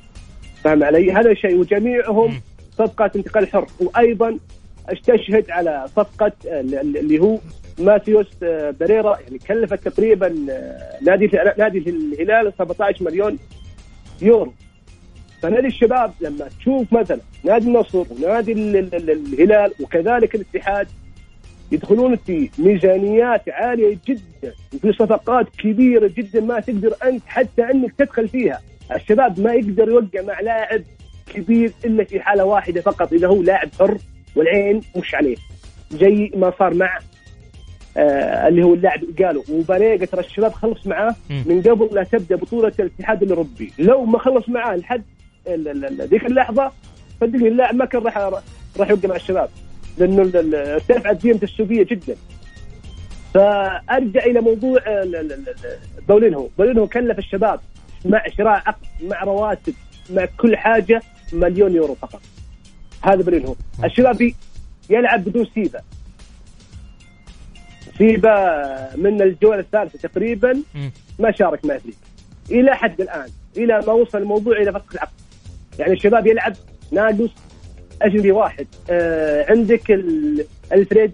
فاهم 0.64 0.84
علي؟ 0.84 1.12
هذا 1.12 1.32
الشيء 1.32 1.60
وجميعهم 1.60 2.42
صفقات 2.78 3.16
انتقال 3.16 3.48
حر. 3.48 3.68
وأيضا 3.80 4.38
استشهد 4.90 5.52
على 5.52 5.86
صفقة 5.96 6.32
اللي 6.46 7.20
هو 7.20 7.38
ماثيوس 7.80 8.28
بريرا 8.80 9.20
يعني 9.20 9.38
كلفت 9.48 9.88
تقريبا 9.88 10.28
نادي 11.02 11.32
نادي 11.58 11.78
الهلال 11.90 12.54
17 12.60 13.06
مليون 13.06 13.40
يورو. 14.22 14.54
فنادي 15.42 15.68
الشباب 15.68 16.14
لما 16.22 16.50
تشوف 16.60 16.94
مثلا 16.94 17.20
نادي 17.44 17.68
النصر 17.68 18.06
ونادي 18.12 18.52
الهلال 18.52 19.74
وكذلك 19.82 20.36
الاتحاد 20.36 20.88
يدخلون 21.72 22.16
في 22.16 22.50
ميزانيات 22.60 23.50
عالية 23.50 23.98
جدا 24.08 24.54
وفي 24.76 24.94
صفقات 24.94 25.48
كبيرة 25.58 26.12
جدا 26.18 26.42
ما 26.42 26.60
تقدر 26.60 26.96
أنت 27.04 27.24
حتى 27.28 27.64
إنك 27.64 27.94
تدخل 27.98 28.28
فيها. 28.28 28.62
الشباب 28.96 29.40
ما 29.40 29.54
يقدر 29.54 29.90
يوقع 29.90 30.22
مع 30.22 30.40
لاعب 30.40 30.82
كبير 31.34 31.72
إلا 31.86 32.04
في 32.04 32.20
حالة 32.20 32.46
واحدة 32.46 32.82
فقط 32.82 33.14
إذا 33.14 33.28
هو 33.28 33.42
لاعب 33.42 33.70
حر. 33.80 33.98
والعين 34.38 34.82
مش 34.96 35.16
عليه. 35.16 35.36
زي 35.92 36.32
ما 36.36 36.54
صار 36.60 36.74
مع 36.74 37.00
آه 37.98 38.48
اللي 38.48 38.64
هو 38.64 38.74
اللاعب 38.74 39.02
قالوا 39.24 39.44
وباريجا 39.50 40.06
ترى 40.06 40.22
الشباب 40.22 40.52
خلص 40.52 40.88
معاه 40.88 41.16
من 41.30 41.62
قبل 41.62 41.90
لا 41.96 42.04
تبدأ 42.04 42.36
بطولة 42.36 42.74
الاتحاد 42.80 43.24
الأوروبي. 43.24 43.74
لو 43.80 44.06
ما 44.06 44.20
خلص 44.20 44.50
معاه 44.50 44.76
لحد 44.76 45.04
ذيك 46.02 46.26
اللحظة 46.26 46.72
صدقني 47.22 47.48
اللاعب 47.48 47.76
ما 47.76 47.86
كان 47.86 48.02
راح 48.02 48.18
راح 48.78 48.90
يوقع 48.90 49.10
مع 49.10 49.16
الشباب 49.16 49.50
لأنه 49.98 50.32
ارتفعت 50.74 51.24
قيمته 51.24 51.44
السوقية 51.44 51.84
جدا. 51.84 52.16
فأرجع 53.34 54.26
إلى 54.26 54.42
موضوع 54.42 54.80
بولينهو. 56.08 56.48
بولينهو 56.58 56.88
كلف 56.88 57.20
الشباب 57.20 57.60
مع 58.06 58.24
شراء 58.38 58.62
عقد 58.66 58.86
مع 59.02 59.24
رواتب 59.24 59.74
مع 60.10 60.28
كل 60.38 60.58
حاجة 60.58 61.02
مليون 61.34 61.76
يورو 61.76 61.96
فقط. 61.96 62.22
هذا 63.02 63.24
بولينهو 63.24 63.56
الشباب 63.84 64.32
يلعب 64.90 65.24
بدون 65.24 65.48
سيبا. 65.56 65.82
سيبا 67.98 68.96
من 68.96 69.22
الجوله 69.22 69.60
الثالثه 69.60 70.10
تقريبا 70.10 70.62
ما 71.20 71.32
شارك 71.32 71.66
مع 71.66 71.78
فريق 71.78 71.96
إلى 72.52 72.76
حد 72.76 73.02
الآن 73.02 73.30
إلى 73.58 73.82
ما 73.88 73.94
وصل 73.94 74.18
الموضوع 74.18 74.58
إلى 74.58 74.72
فسخ 74.72 74.94
العقد. 74.94 75.14
يعني 75.80 75.94
الشباب 75.94 76.28
يلعب 76.28 76.54
ناقص 76.92 77.30
أجنبي 78.02 78.32
واحد. 78.32 78.68
آه 78.90 79.46
عندك 79.50 79.92
الفريد 80.72 81.12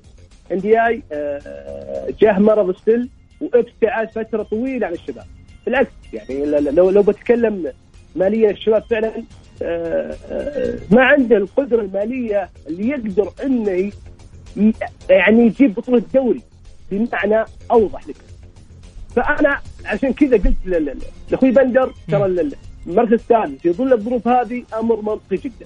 إندياي 0.52 1.04
آه 1.12 2.14
جاه 2.22 2.40
مرض 2.40 2.70
السل 2.70 3.10
وابتعد 3.42 4.12
فترة 4.12 4.44
طويلة 4.44 4.88
عن 4.88 4.94
الشباب. 4.94 5.26
بالعكس 5.66 5.92
يعني 6.14 6.46
لو 6.46 6.90
لو 6.90 7.02
بتكلم 7.02 7.74
ماليا 8.16 8.52
الشباب 8.52 8.84
فعلا 8.84 9.24
ما 10.92 11.04
عنده 11.04 11.38
القدرة 11.38 11.82
المالية 11.82 12.50
اللي 12.68 12.88
يقدر 12.88 13.32
إنه 13.44 13.92
يعني 15.10 15.46
يجيب 15.46 15.74
بطولة 15.76 16.04
دوري 16.14 16.42
بمعنى 16.92 17.46
أوضح 17.72 18.08
لك. 18.08 18.16
فأنا 19.16 19.60
عشان 19.86 20.14
كذا 20.14 20.38
قلت 20.38 20.56
لأخوي 21.30 21.52
بندر 21.52 21.94
ترى 22.08 22.26
المركز 22.88 23.14
الثاني 23.14 23.58
في 23.58 23.72
ظل 23.74 23.94
الظروف 23.94 24.28
هذه 24.28 24.64
أمر 24.80 25.02
منطقي 25.02 25.38
جدا. 25.38 25.66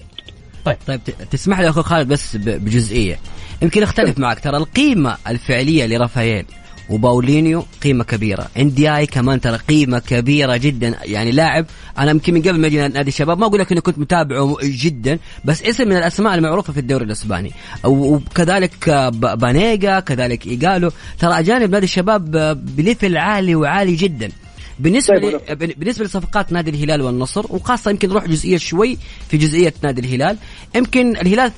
طيب 0.64 0.76
طيب 0.86 1.00
تسمح 1.30 1.60
لي 1.60 1.68
اخو 1.68 1.82
خالد 1.82 2.08
بس 2.08 2.36
بجزئية. 2.36 3.18
يمكن 3.62 3.82
أختلف 3.82 4.18
معك 4.18 4.40
ترى 4.40 4.56
القيمة 4.56 5.16
الفعلية 5.28 5.86
لرافائيل 5.86 6.44
وباولينيو 6.90 7.64
قيمة 7.82 8.04
كبيرة. 8.04 8.48
اندياي 8.58 9.06
كمان 9.06 9.40
ترى 9.40 9.56
قيمة 9.56 9.98
كبيرة 9.98 10.56
جدا. 10.56 10.94
يعني 11.04 11.30
لاعب 11.30 11.66
أنا 11.98 12.10
يمكن 12.10 12.34
من 12.34 12.42
قبل 12.42 12.60
ما 12.60 12.66
أجي 12.66 12.88
نادي 12.88 13.08
الشباب 13.08 13.38
ما 13.38 13.46
أقول 13.46 13.60
لك 13.60 13.72
إني 13.72 13.80
كنت 13.80 13.98
متابعه 13.98 14.56
جدا 14.62 15.18
بس 15.44 15.62
اسم 15.62 15.88
من 15.88 15.96
الأسماء 15.96 16.34
المعروفة 16.34 16.72
في 16.72 16.80
الدوري 16.80 17.04
الإسباني. 17.04 17.52
وكذلك 17.84 18.90
بانيجا 19.12 20.00
كذلك 20.00 20.46
إيجالو. 20.46 20.90
ترى 21.18 21.38
أجانب 21.38 21.70
نادي 21.70 21.84
الشباب 21.84 22.30
ب 22.76 22.83
level 22.83 23.16
عالي 23.16 23.54
وعالي 23.54 23.94
جدا. 23.96 24.30
بالنسبة 24.78 25.18
طيب 25.18 25.62
لي 25.62 25.74
بالنسبة 25.74 26.04
لصفقات 26.04 26.52
نادي 26.52 26.70
الهلال 26.70 27.02
والنصر 27.02 27.46
وخاصة 27.48 27.90
يمكن 27.90 28.08
نروح 28.08 28.26
جزئية 28.26 28.56
شوي 28.56 28.98
في 29.28 29.36
جزئية 29.36 29.74
نادي 29.82 30.00
الهلال. 30.00 30.36
يمكن 30.74 31.16
الهلال 31.16 31.52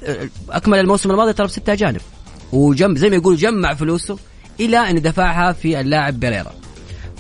أكمل 0.51 0.79
الموسم 0.79 1.11
الماضي 1.11 1.33
ترى 1.33 1.47
بستة 1.47 1.73
أجانب. 1.73 2.01
وجم 2.53 2.97
زي 2.97 3.11
ما 3.11 3.17
يقول 3.17 3.37
جمع 3.37 3.75
فلوسه. 3.75 4.19
إلى 4.61 4.79
أن 4.79 5.03
دفعها 5.03 5.53
في 5.53 5.81
اللاعب 5.81 6.21
بيريرا 6.21 6.53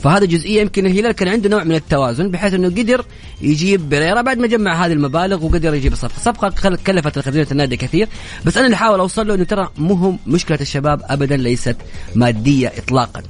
فهذا 0.02 0.24
جزئية 0.24 0.60
يمكن 0.60 0.86
الهلال 0.86 1.12
كان 1.12 1.28
عنده 1.28 1.48
نوع 1.48 1.64
من 1.64 1.74
التوازن 1.74 2.30
بحيث 2.30 2.54
إنه 2.54 2.68
قدر 2.68 3.04
يجيب 3.40 3.88
بيريرا 3.88 4.22
بعد 4.22 4.38
ما 4.38 4.46
جمع 4.46 4.86
هذه 4.86 4.92
المبالغ 4.92 5.44
وقدر 5.44 5.74
يجيب 5.74 5.92
الصفقه، 5.92 6.16
الصفقه 6.16 6.76
كلفت 6.86 7.18
خزينه 7.18 7.46
النادي 7.52 7.76
كثير، 7.76 8.08
بس 8.44 8.56
أنا 8.56 8.66
اللي 8.66 8.74
احاول 8.74 9.00
أوصل 9.00 9.26
له 9.26 9.34
إنه 9.34 9.44
ترى 9.44 9.68
مو 9.78 9.94
هم 9.94 10.18
مشكلة 10.26 10.58
الشباب 10.60 11.02
ابدا 11.04 11.36
ليست 11.36 11.76
مادية 12.14 12.72
اطلاقا. 12.78 13.22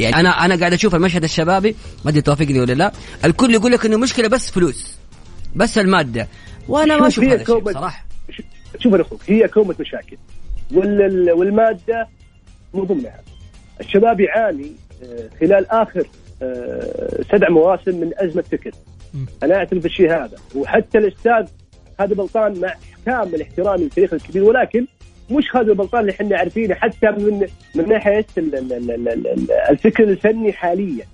يعني 0.00 0.16
أنا 0.16 0.44
أنا 0.44 0.56
قاعد 0.56 0.72
أشوف 0.72 0.94
المشهد 0.94 1.24
الشبابي 1.24 1.76
ما 2.04 2.10
أدري 2.10 2.22
توافقني 2.22 2.60
ولا 2.60 2.72
لا 2.72 2.92
الكل 3.24 3.54
يقول 3.54 3.72
لك 3.72 3.86
إنه 3.86 3.96
مشكلة 3.96 4.28
بس 4.28 4.50
فلوس 4.50 4.86
بس 5.56 5.78
المادة. 5.78 6.28
وأنا 6.68 6.96
ما 6.96 7.06
أشوف 7.06 7.24
هذا 7.24 7.42
الشيء 7.42 7.72
صراحة. 7.72 8.04
شوف 8.78 8.92
يا 8.92 9.00
أخوك 9.00 9.20
هي 9.26 9.48
كومة 9.48 9.74
مشاكل 9.80 10.16
والمادة 11.34 12.08
مو 12.74 12.84
ضمنها. 12.84 13.20
الشباب 13.80 14.20
يعاني 14.20 14.72
آه، 15.02 15.28
خلال 15.40 15.70
آخر 15.70 16.06
آه، 16.42 17.22
سبع 17.32 17.48
مواسم 17.48 18.00
من 18.00 18.10
أزمة 18.16 18.42
فكر. 18.42 18.70
أنا 19.42 19.54
أعترف 19.54 19.82
بالشيء 19.82 20.10
هذا. 20.12 20.36
وحتى 20.54 20.98
الأستاذ 20.98 21.46
هذا 22.00 22.14
بلطان 22.14 22.60
مع 22.60 22.74
كامل 23.06 23.42
احترامي 23.42 23.82
للتاريخ 23.82 24.14
الكبير 24.14 24.44
ولكن 24.44 24.86
مش 25.30 25.50
خالد 25.50 25.68
البلطان 25.68 26.00
اللي 26.00 26.12
إحنا 26.12 26.36
عارفينه 26.38 26.74
حتى 26.74 27.10
من 27.10 27.46
من 27.74 27.88
ناحية 27.88 28.26
الفكر 29.70 30.04
الفني 30.04 30.52
حاليا. 30.52 31.04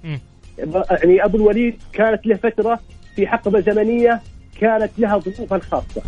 يعني 0.91 1.25
أبو 1.25 1.37
الوليد 1.37 1.77
كانت 1.93 2.27
له 2.27 2.37
فترة 2.37 2.81
في 3.17 3.27
حقبة 3.27 3.61
زمنية 3.61 4.21
كانت 4.61 4.91
لها 4.99 5.19
ظروفها 5.19 5.57
الخاصة 5.57 6.03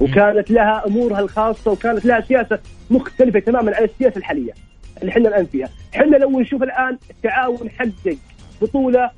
وكانت 0.00 0.50
لها 0.50 0.86
أمورها 0.86 1.20
الخاصة 1.20 1.70
وكانت 1.70 2.04
لها 2.04 2.20
سياسة 2.20 2.58
مختلفة 2.90 3.38
تماما 3.40 3.76
عن 3.76 3.84
السياسة 3.84 4.18
الحالية. 4.18 4.52
اللي 5.02 5.12
إحنا 5.12 5.28
الان 5.28 5.46
فيها، 5.46 5.68
إحنا 5.94 6.16
لو 6.16 6.40
نشوف 6.40 6.62
الآن 6.62 6.98
التعاون 7.10 7.70
حقق 7.70 8.16
بطولة 8.62 9.10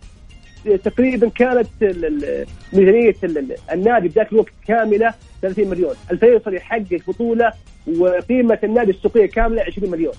تقريبا 0.84 1.28
كانت 1.28 1.68
ميزانية 2.72 3.14
النادي 3.72 4.08
بذاك 4.08 4.32
الوقت 4.32 4.52
كاملة 4.66 5.14
30 5.42 5.68
مليون، 5.68 5.94
الفيصل 6.10 6.54
يحقق 6.54 7.00
بطولة 7.08 7.52
وقيمة 7.98 8.58
النادي 8.64 8.90
السوقية 8.90 9.26
كاملة 9.26 9.62
20 9.62 9.90
مليون. 9.90 10.14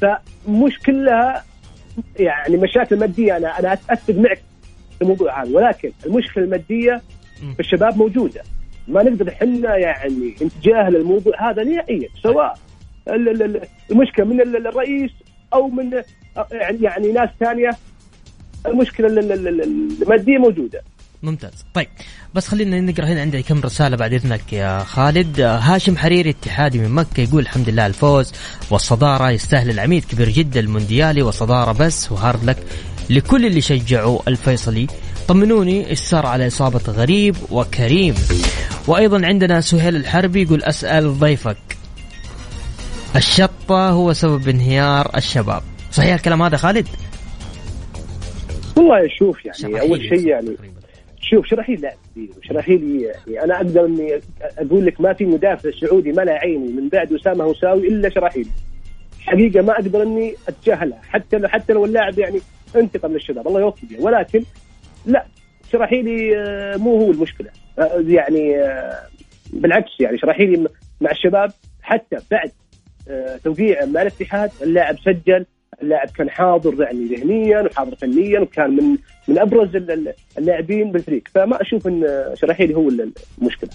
فمش 0.00 0.78
كلها 0.78 1.44
يعني 2.18 2.56
مشاكل 2.56 2.98
مادية. 2.98 3.36
أنا 3.36 3.58
أنا 3.58 3.72
أتفق 3.72 4.14
معك 4.14 4.42
في 4.98 5.02
الموضوع 5.02 5.42
هذا. 5.42 5.56
ولكن 5.56 5.92
المشكلة 6.06 6.44
المادية 6.44 7.02
في 7.54 7.60
الشباب 7.60 7.96
موجودة. 7.96 8.42
ما 8.88 9.02
نقدر 9.02 9.28
إحنا 9.28 9.76
يعني 9.76 10.34
نتجاهل 10.42 10.96
الموضوع 10.96 11.50
هذا 11.50 11.64
نهائيا 11.64 12.08
سواء 12.22 12.58
المشكلة 13.08 14.26
من 14.26 14.40
الرئيس 14.40 15.10
أو 15.54 15.68
من 15.68 15.92
يعني 16.52 16.78
يعني 16.82 17.12
ناس 17.12 17.28
ثانية 17.40 17.70
المشكلة 18.66 19.06
المادية 19.06 20.38
موجودة. 20.38 20.82
ممتاز. 21.22 21.64
طيب 21.74 21.88
بس 22.34 22.48
خلينا 22.48 22.80
نقرأ 22.80 23.04
هنا 23.06 23.20
عندي 23.20 23.42
كم 23.42 23.60
رسالة 23.60 23.96
بعد 23.96 24.12
إذنك 24.12 24.52
يا 24.52 24.78
خالد. 24.78 25.40
هاشم 25.40 25.96
حريري 25.96 26.30
اتحادي 26.30 26.78
من 26.78 26.90
مكة 26.90 27.20
يقول 27.20 27.42
الحمد 27.42 27.68
لله 27.68 27.86
الفوز 27.86 28.32
والصدارة 28.70 29.30
يستاهل 29.30 29.70
العميد 29.70 30.04
كبير 30.04 30.28
جدا 30.28 30.60
المونديالي 30.60 31.22
وصدارة 31.22 31.72
بس 31.72 32.12
وهارد 32.12 32.44
لك 32.44 32.56
لكل 33.10 33.46
اللي 33.46 33.60
شجعوا 33.60 34.18
الفيصلي. 34.28 34.86
طمنوني 35.28 35.90
إيش 35.90 35.98
صار 35.98 36.26
على 36.26 36.46
إصابة 36.46 36.80
غريب 36.88 37.36
وكريم. 37.50 38.14
وأيضا 38.86 39.26
عندنا 39.26 39.60
سهيل 39.60 39.96
الحربي 39.96 40.42
يقول 40.42 40.62
أسأل 40.62 41.18
ضيفك. 41.18 41.75
الشطة 43.16 43.90
هو 43.90 44.12
سبب 44.12 44.48
انهيار 44.48 45.10
الشباب. 45.16 45.62
صحيح 45.92 46.14
الكلام 46.14 46.42
هذا 46.42 46.56
خالد؟ 46.56 46.86
والله 48.76 49.08
شوف 49.18 49.38
يعني 49.44 49.80
أول 49.80 50.00
شيء 50.00 50.26
يعني 50.26 50.56
شوف 51.20 51.46
شراحيل 51.46 51.80
لاعب 51.80 51.96
كبير 52.14 52.30
وشراحيل 52.38 53.10
يعني 53.26 53.44
أنا 53.44 53.56
أقدر 53.56 53.86
إني 53.86 54.20
أقول 54.40 54.86
لك 54.86 55.00
ما 55.00 55.12
في 55.12 55.24
مدافع 55.24 55.70
سعودي 55.70 56.12
ملأ 56.12 56.32
عيني 56.32 56.72
من 56.72 56.88
بعد 56.88 57.12
أسامة 57.12 57.44
هوساوي 57.44 57.88
إلا 57.88 58.08
شراحيل 58.08 58.48
حقيقة 59.20 59.62
ما 59.62 59.72
أقدر 59.72 60.02
إني 60.02 60.34
اتجاهلها 60.48 61.00
حتى 61.08 61.38
لو 61.38 61.48
حتى 61.48 61.72
لو 61.72 61.84
اللاعب 61.84 62.18
يعني 62.18 62.40
انتقم 62.76 63.12
للشباب 63.12 63.48
الله 63.48 63.60
يوفقه. 63.60 64.00
ولكن 64.00 64.42
لا 65.06 65.26
شراحيلي 65.72 66.38
آه، 66.38 66.76
مو 66.76 66.98
هو 66.98 67.10
المشكلة. 67.10 67.50
آه، 67.78 68.04
يعني 68.06 68.56
آه، 68.56 69.00
بالعكس 69.52 70.00
يعني 70.00 70.18
شراحيلي 70.18 70.68
مع 71.00 71.10
الشباب 71.10 71.52
حتى 71.82 72.16
بعد 72.30 72.50
توقيع 73.44 73.84
مع 73.84 74.02
الاتحاد 74.02 74.50
اللاعب 74.62 74.96
سجل 74.98 75.46
اللاعب 75.82 76.08
كان 76.10 76.30
حاضر 76.30 76.82
يعني 76.82 77.04
ذهنيا 77.04 77.60
وحاضر 77.60 77.96
فنيا 77.96 78.40
وكان 78.40 78.70
من 78.70 78.96
من 79.28 79.38
أبرز 79.38 79.76
اللاعبين 80.38 80.92
بالفريق. 80.92 81.22
فما 81.34 81.62
أشوف 81.62 81.86
إن 81.86 82.06
شراحيلي 82.34 82.74
هو 82.74 82.88
المشكلة. 82.88 83.70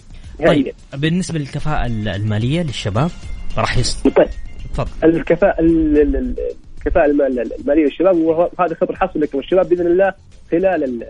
طيب 0.45 0.73
بالنسبة 0.97 1.39
للكفاءة 1.39 1.85
المالية 1.85 2.61
للشباب 2.61 3.11
راح 3.57 3.77
يست... 3.77 4.07
طيب. 4.07 4.27
تفضل. 4.73 5.09
الكفاءة 5.09 5.55
الكفاءة 5.59 7.05
المالية 7.05 7.83
للشباب 7.83 8.17
وهذا 8.17 8.75
خبر 8.81 8.95
حصل 8.95 9.21
لكم 9.21 9.39
الشباب 9.39 9.69
بإذن 9.69 9.87
الله 9.87 10.13
خلال 10.51 11.03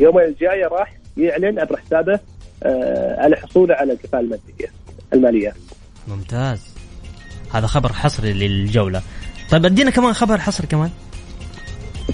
اليومين 0.00 0.24
الجاية 0.24 0.66
راح 0.66 0.96
يعلن 1.16 1.58
عبر 1.58 1.76
حسابه 1.76 2.20
آه، 2.62 3.22
على 3.22 3.36
حصوله 3.36 3.74
على 3.74 3.92
الكفاءة 3.92 4.22
الماديه 4.22 4.70
المالية. 5.12 5.52
ممتاز. 6.08 6.73
هذا 7.54 7.66
خبر 7.66 7.92
حصري 7.92 8.32
للجولة. 8.32 9.02
طيب 9.50 9.64
أدينا 9.64 9.90
كمان 9.90 10.12
خبر 10.12 10.38
حصري 10.38 10.66
كمان. 10.66 10.90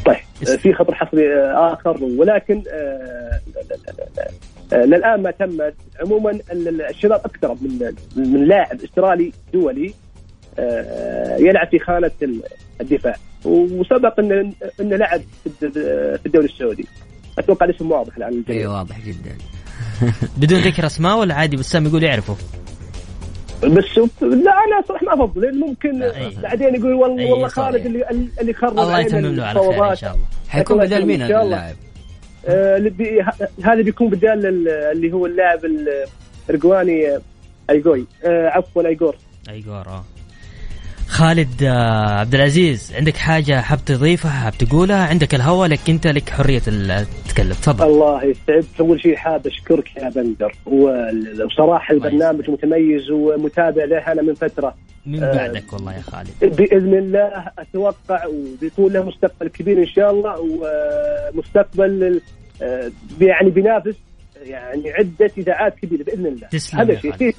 طيب 0.06 0.16
في 0.58 0.72
خبر 0.72 0.94
حصري 0.94 1.34
آه، 1.34 1.72
آخر 1.72 2.04
ولكن 2.04 2.62
آه،. 2.72 3.40
آه، 4.72 4.84
للآن 4.84 5.22
ما 5.22 5.30
تمت 5.30 5.74
عموما 6.00 6.30
ال- 6.30 6.68
ال- 6.68 6.82
الشباب 6.82 7.20
اقترب 7.24 7.58
من 7.62 7.92
من 8.16 8.44
لاعب 8.48 8.80
استرالي 8.84 9.32
دولي 9.52 9.94
يلعب 11.38 11.68
في 11.70 11.78
خانة 11.78 12.10
ال- 12.22 12.42
الدفاع. 12.80 13.16
وسبق 13.44 14.20
انه 14.20 14.52
إنه 14.80 14.96
لعب 14.96 15.20
في 15.44 15.66
الد- 15.66 15.72
في 16.20 16.26
الدوري 16.26 16.46
السعودي. 16.46 16.86
أتوقع 17.38 17.66
الاسم 17.66 17.90
واضح 17.92 18.16
الآن. 18.16 18.44
اي 18.50 18.66
واضح 18.66 19.00
جدا. 19.00 19.36
بدون 20.40 20.58
ذكر 20.60 20.86
أسماء 20.86 21.18
ولا 21.18 21.34
عادي 21.34 21.56
بسام 21.56 21.86
يقول 21.86 22.02
يعرفه. 22.02 22.36
بس 23.64 23.84
شوف 23.84 24.22
لا 24.22 24.50
أنا 24.64 24.82
صراحة 24.88 25.04
ما 25.06 25.24
أفضل 25.24 25.40
لأن 25.42 25.60
ممكن 25.60 25.98
لا، 25.98 26.16
أي. 26.16 26.34
بعدين 26.42 26.74
يقول 26.74 26.92
والله 26.92 27.22
أي 27.24 27.32
والله. 27.32 27.48
خالد 27.48 27.86
اللي 27.86 28.04
اللي 28.40 28.52
خرب 28.52 28.78
الله 28.78 29.00
يتمم 29.00 29.26
له 29.36 29.44
على 29.46 29.60
خير 29.60 29.90
إن. 29.90 29.96
شاء 29.96 30.12
الله 30.14 30.24
حيكون 30.48 30.78
بدل 30.78 31.06
مين. 31.06 31.22
اللاعب؟ 31.22 31.74
آه، 32.46 32.92
هذا 33.64 33.82
بيكون 33.82 34.08
بدال 34.10 34.46
ال- 34.46 34.68
اللي 34.68 35.12
هو 35.12 35.26
اللاعب 35.26 35.60
الارجواني 36.48 37.08
آه، 37.14 37.20
ايجوي 37.70 38.06
آه، 38.24 38.48
عفوا 38.48 38.86
ايجور 38.86 39.16
ايجور 39.50 39.86
آه 39.86 40.04
خالد 41.10 41.62
آه، 41.62 42.20
عبد 42.20 42.34
العزيز 42.34 42.92
عندك 42.96 43.16
حاجة 43.16 43.60
حاب 43.60 43.84
تضيفها 43.84 44.30
حاب 44.30 44.52
تقولها؟ 44.58 45.06
عندك 45.06 45.34
الهوى 45.34 45.68
لك 45.68 45.90
أنت 45.90 46.06
لك 46.06 46.30
حرية 46.30 46.62
التكلم 46.68 47.52
تفضل. 47.52 47.86
الله 47.86 48.24
يسعدك. 48.24 48.64
أول 48.80 49.00
شيء 49.00 49.16
حاب 49.16 49.46
أشكرك 49.46 49.96
يا 49.96 50.08
بندر. 50.08 50.54
الله 50.66 51.80
البرنامج 51.90 52.50
متميز 52.50 53.10
ومتابع 53.10 53.84
له 53.84 54.12
أنا 54.12 54.22
من 54.22 54.34
فترة. 54.34 54.74
من 55.06 55.22
آه. 55.22 55.34
بعدك 55.34 55.72
والله 55.72 55.94
يا 55.94 56.00
خالد. 56.00 56.28
بإذن 56.40 56.94
الله 56.94 57.52
أتوقع 57.58 58.26
وبيكون 58.26 58.92
له 58.92 59.04
مستقبل 59.04 59.48
كبير 59.48 59.78
إن 59.78 59.86
شاء 59.86 60.10
الله 60.10 60.34
ومستقبل 61.34 62.20
آه، 62.62 62.90
يعني 63.20 63.50
بينافس 63.50 63.96
يعني 64.42 64.90
عدة 64.90 65.30
إذاعات 65.38 65.74
كبيرة 65.78 66.02
بإذن 66.02 66.26
الله. 66.26 66.48
تسلم 66.48 66.80
هذا. 66.80 67.00
شيء 67.00 67.34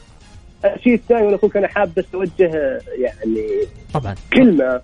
الشيء 0.65 0.93
الثاني 0.93 1.25
وأنا 1.25 1.35
أخوك 1.35 1.57
أنا 1.57 1.67
حاب 1.67 1.91
بس 1.97 2.05
أوجه 2.13 2.81
يعني 2.97 3.47
طبعا 3.93 4.15
كلمة 4.33 4.81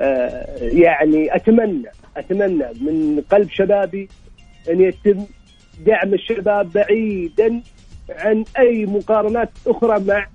آه، 0.00 0.46
يعني 0.60 1.36
أتمنى 1.36 1.90
أتمنى 2.16 2.64
من 2.80 3.22
قلب 3.30 3.50
شبابي 3.50 4.08
أن 4.70 4.80
يتم 4.80 5.24
دعم 5.86 6.14
الشباب 6.14 6.72
بعيدا 6.72 7.62
عن 8.10 8.44
أي 8.58 8.86
مقارنات 8.86 9.50
أخرى 9.66 10.00
مع 10.04 10.26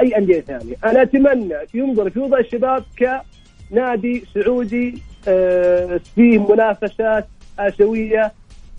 أي 0.00 0.18
أندية 0.18 0.40
ثانية، 0.40 0.74
أنا 0.84 1.02
أتمنى 1.02 1.54
ينظر 1.74 2.10
في 2.10 2.18
وضع 2.18 2.38
الشباب 2.38 2.84
كنادي 2.98 4.24
سعودي 4.34 5.02
آه، 5.28 6.00
فيه 6.14 6.38
منافسات 6.52 7.26
آسيوية 7.58 8.32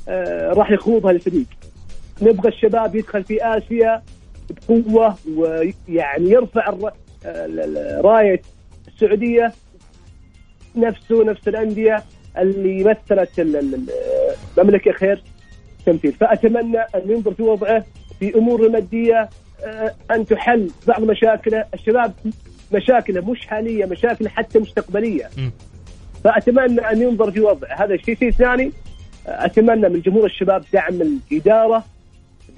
آه، 0.10 0.50
راح 0.54 0.72
يخوضها 0.72 1.12
الفريق. 1.12 1.46
نبغى 2.22 2.50
الشباب 2.50 2.96
يدخل 2.96 3.24
في 3.24 3.44
آسيا 3.44 4.02
بقوة 4.50 5.16
ويعني 5.36 6.30
يرفع 6.30 6.74
راية 8.02 8.42
السعودية 8.88 9.52
نفسه 10.76 11.24
نفس 11.24 11.48
الأندية 11.48 12.04
اللي 12.38 12.84
مثلت 12.84 13.40
ال- 13.40 13.56
ال- 13.56 13.74
ال- 13.76 13.90
المملكه 14.58 14.92
خير 14.92 15.24
تمثيل. 15.86 16.12
فأتمنى 16.12 16.78
أن 16.80 17.02
ينظر 17.12 17.34
في 17.34 17.44
وضعه 17.44 17.86
في 18.20 18.36
أمور 18.36 18.66
المادية 18.66 19.30
آه، 19.66 19.94
أن 20.12 20.26
تحل 20.26 20.70
بعض 20.88 21.04
مشاكله. 21.04 21.66
الشباب 21.74 22.14
مشاكله 22.74 23.32
مش 23.32 23.48
حالية 23.48 23.86
مشاكل 23.86 24.30
حتى 24.30 24.60
مستقبلية. 24.60 25.30
فأتمنى 26.24 26.82
أن 26.82 27.02
ينظر 27.02 27.32
في 27.32 27.40
وضعه. 27.42 27.84
هذا 27.84 27.94
الشيء 27.94 28.18
شيء 28.18 28.32
ثاني. 28.32 28.72
آه، 29.28 29.46
أتمنى 29.46 29.90
من 29.90 30.02
جمهور 30.02 30.26
الشباب 30.26 30.64
دعم 30.74 31.02
الإدارة 31.02 31.84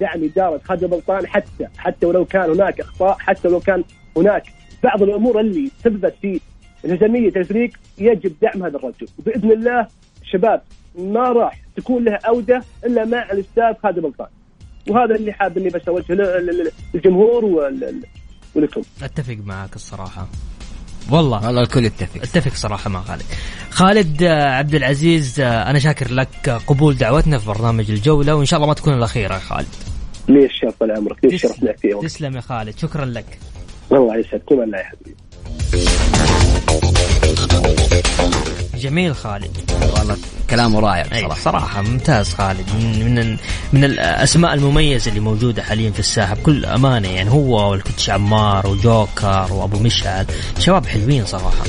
دعم 0.00 0.24
اداره 0.24 0.60
خالد 0.64 0.84
البلطان 0.84 1.26
حتى 1.26 1.66
حتى 1.78 2.06
ولو 2.06 2.24
كان 2.24 2.50
هناك 2.50 2.80
إخطاء 2.80 3.16
حتى 3.18 3.48
ولو 3.48 3.60
كان 3.60 3.84
هناك 4.16 4.42
بعض 4.84 5.02
الأمور 5.02 5.40
اللي 5.40 5.70
سببت 5.84 6.14
في 6.22 6.40
انهزاميه 6.84 7.28
الفريق 7.28 7.70
يجب 7.98 8.32
دعم 8.42 8.62
هذا 8.62 8.76
الرجل. 8.76 9.06
وبإذن 9.18 9.52
الله 9.52 9.86
الشباب 10.22 10.62
ما 10.98 11.28
راح 11.28 11.60
تكون 11.76 12.04
له 12.04 12.18
عودة 12.24 12.62
إلا 12.84 13.04
مع 13.04 13.22
الأستاذ 13.22 13.74
خالد 13.82 13.96
البلطان 13.96 14.28
وهذا 14.88 15.14
اللي 15.14 15.32
حاب 15.32 15.58
إني 15.58 15.68
بس 15.68 15.88
أوجهه 15.88 16.14
للجمهور 16.94 17.44
ولكم. 18.54 18.82
أتفق 19.02 19.36
معك 19.44 19.76
الصراحة. 19.76 20.28
والله. 21.10 21.46
والله 21.46 21.62
الكل 21.62 21.84
يتفق. 21.84 22.22
أتفق 22.22 22.54
صراحة 22.54 22.90
مع 22.90 23.00
خالد. 23.00 23.22
خالد 23.70 24.22
آه، 24.22 24.42
عبد 24.42 24.74
العزيز 24.74 25.40
آه، 25.40 25.70
أنا 25.70 25.78
شاكر 25.78 26.12
لك 26.12 26.50
قبول 26.66 26.96
دعوتنا 26.96 27.38
في 27.38 27.46
برنامج 27.46 27.90
الجولة 27.90 28.34
وإن 28.34 28.44
شاء 28.44 28.56
الله 28.56 28.68
ما 28.68 28.74
تكون 28.74 28.94
الأخيرة 28.94 29.34
يا 29.34 29.38
خالد. 29.38 29.87
ليش 30.28 30.50
الشرف 30.50 30.74
طال 30.80 30.90
عمرك 30.92 31.24
ليش. 31.24 31.42
شرفنا 31.42 31.72
فيه؟ 31.72 31.94
تسلم 32.00 32.36
يا 32.36 32.40
خالد 32.40 32.78
شكرا 32.78 33.04
لك. 33.04 33.38
الله 33.92 34.16
يسعدك 34.16 34.42
كمان 34.48 34.70
لا 34.70 34.78
يا 34.78 34.84
حبيبي 34.84 35.16
جميل 38.74 39.14
خالد. 39.16 39.50
والله 39.98 40.16
كلامه 40.50 40.80
رائع 40.80 41.06
أي 41.12 41.24
بصراحة. 41.24 41.40
صراحة 41.42 41.82
ممتاز 41.82 42.28
خالد. 42.34 42.66
من 42.74 43.14
من 43.14 43.36
من 43.72 43.84
الأسماء 43.84 44.54
المميزة 44.54 45.08
اللي 45.08 45.20
موجودة 45.20 45.62
حاليا 45.62 45.90
في 45.90 45.98
الساحة 45.98 46.34
بكل 46.34 46.64
أمانة 46.64 47.08
يعني 47.08 47.30
هو 47.30 47.70
والكوتش 47.70 48.10
عمار 48.10 48.66
وجوكر 48.66 49.48
وأبو 49.52 49.78
مشعل 49.78 50.26
شباب 50.58 50.86
حلوين 50.86 51.26
صراحة. 51.26 51.64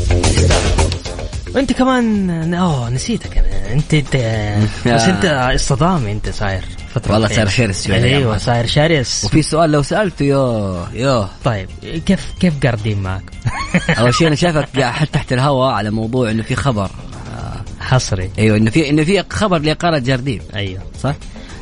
وانت 1.56 1.74
كمان 1.74 2.54
أوه 2.54 2.90
نسيتك 2.90 3.38
أنا. 3.38 3.74
انت 3.74 3.94
انت 3.94 4.16
بس 4.96 5.02
أنت 5.02 5.50
الصدامي 5.54 6.12
أنت 6.12 6.30
صاير. 6.30 6.64
فترة 6.96 7.14
والله. 7.14 7.28
صاير 7.28 7.48
شرس 7.50 7.90
أيوه 7.90 8.38
صاير 8.38 8.66
شرس 8.66 9.26
وفي 9.26 9.42
سؤال 9.42 9.72
لو 9.72 9.82
سالته 9.84 10.24
يوه 10.26 10.88
يوه 10.94 11.30
طيب 11.46 11.70
كيف 12.06 12.26
كيف 12.40 12.54
قاردين 12.66 13.00
معك؟ 13.02 13.24
أول 14.00 14.14
شيء 14.14 14.28
أنا 14.28 14.36
شايفك 14.36 14.68
قاعد 14.80 15.08
تحت 15.08 15.34
الهواء 15.34 15.72
على 15.74 15.90
موضوع 15.92 16.32
إنه 16.32 16.44
في 16.44 16.56
خبر 16.56 16.90
آه 17.38 17.62
حصري 17.84 18.30
أيوه 18.40 18.58
إنه 18.58 18.72
في 18.72 18.90
إنه 18.90 19.04
في 19.04 19.24
خبر 19.30 19.58
لاقاله 19.60 19.98
جارديم 20.00 20.42
أيوه 20.56 20.82
صح؟ 21.04 21.16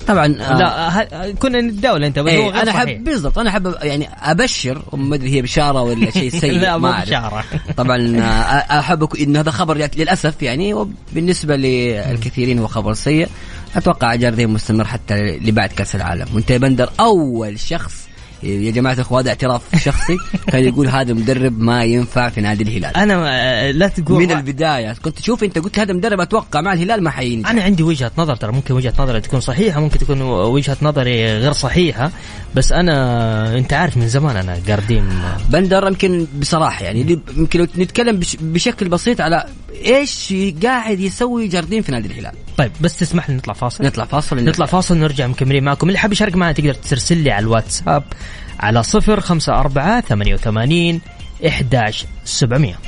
طبعا 0.08 0.26
آه 0.26 0.58
لا 0.58 1.02
ه- 1.02 1.32
كنا 1.32 1.62
نتداول 1.62 2.04
أنت 2.04 2.20
بس 2.20 2.32
غير 2.32 2.50
أنا 2.54 2.66
صحيح. 2.72 2.76
حب 2.98 3.04
بالضبط 3.04 3.40
أنا 3.40 3.52
حب 3.52 3.76
يعني 3.82 4.10
أبشر 4.24 4.82
ما 4.94 5.16
أدري 5.16 5.30
هي 5.36 5.42
بشارة 5.42 5.82
ولا 5.82 6.12
شيء 6.12 6.30
سيء 6.42 6.52
لا 6.60 6.78
ما. 6.78 7.04
بشارة 7.04 7.44
طبعا 7.78 7.98
آه، 8.20 8.80
أحب 8.80 9.14
انه 9.16 9.40
هذا 9.40 9.52
خبر 9.52 9.78
للأسف 9.98 10.42
يعني 10.42 10.74
وبالنسبة 10.74 11.56
للكثيرين 11.56 12.60
هو 12.60 12.68
خبر 12.68 12.94
سيء 12.94 13.28
أتوقع 13.76 14.16
جارديم 14.16 14.54
مستمر 14.54 14.86
حتى 14.86 15.38
لبعد 15.38 15.70
كأس 15.70 15.96
العالم. 15.96 16.26
وأنت 16.34 16.52
يا 16.52 16.58
بندر 16.58 16.90
أول 17.00 17.60
شخص 17.60 18.08
يا 18.44 18.72
جماعة 18.72 18.94
الإخوة 18.94 19.20
هذا 19.20 19.30
اعتراف 19.30 19.62
شخصي 19.84 20.18
كان 20.52 20.64
يقول 20.64 20.88
هذا 20.88 21.14
مدرب 21.14 21.60
ما 21.60 21.84
ينفع 21.84 22.30
في 22.30 22.42
نادي 22.42 22.64
الهلال. 22.64 22.98
أنا 22.98 23.72
لا 23.72 23.88
تقول 23.88 24.24
من 24.24 24.32
البداية. 24.32 24.94
كنت 24.94 25.20
تشوف 25.20 25.44
أنت 25.44 25.58
قلت 25.60 25.80
هذا 25.80 25.94
مدرب 25.94 26.20
أتوقع 26.20 26.62
مع 26.62 26.74
الهلال 26.74 27.04
ما 27.04 27.10
حينجح 27.10 27.50
أنا 27.50 27.64
عندي 27.64 27.84
وجهة 27.84 28.12
نظر 28.18 28.36
ترى 28.36 28.52
ممكن 28.52 28.74
وجهة 28.74 28.94
نظري 29.00 29.22
تكون 29.22 29.40
صحيحة 29.40 29.80
ممكن 29.80 30.00
تكون 30.00 30.22
وجهة 30.22 30.78
نظري 30.82 31.38
غير 31.38 31.52
صحيحة 31.54 32.12
بس 32.56 32.72
أنا 32.72 33.58
أنت 33.58 33.74
عارف 33.74 33.98
من 33.98 34.08
زمان 34.08 34.38
أنا 34.38 34.60
قاردين. 34.68 35.10
بندر 35.50 35.88
يمكن 35.88 36.28
بصراحة 36.40 36.84
يعني 36.86 37.20
يمكن 37.38 37.68
نتكلم 37.78 38.20
بش 38.20 38.36
بشكل 38.36 38.90
بسيط 38.90 39.22
على 39.22 39.46
إيش 39.86 40.34
قاعد 40.64 41.00
يسوي 41.00 41.48
جارديم 41.48 41.82
في 41.82 41.92
نادي 41.92 42.08
الهلال. 42.08 42.34
طيب 42.58 42.72
بس 42.82 42.98
تسمح 42.98 43.30
لي 43.30 43.36
نطلع 43.36 43.54
فاصل؟ 43.54 43.86
نطلع 43.86 44.06
فاصل. 44.06 44.46
نطلع 44.46 44.66
فاصل 44.66 44.98
نرجع 44.98 45.28
مكملين 45.28 45.64
معكم. 45.64 45.88
اللي 45.88 46.00
حاب 46.00 46.12
يشارك 46.12 46.36
معنا 46.36 46.52
تقدر 46.52 46.74
ترسل 46.74 47.18
لي 47.18 47.32
على 47.32 47.44
الواتساب 47.44 48.04
على 48.60 48.84
صفر 48.84 49.20
خمسة 49.20 49.60
أربعة 49.60 50.02
ثمانية 50.02 50.34
وثمانين 50.34 51.02
إحداش 51.48 52.06
سبعمية. 52.26 52.80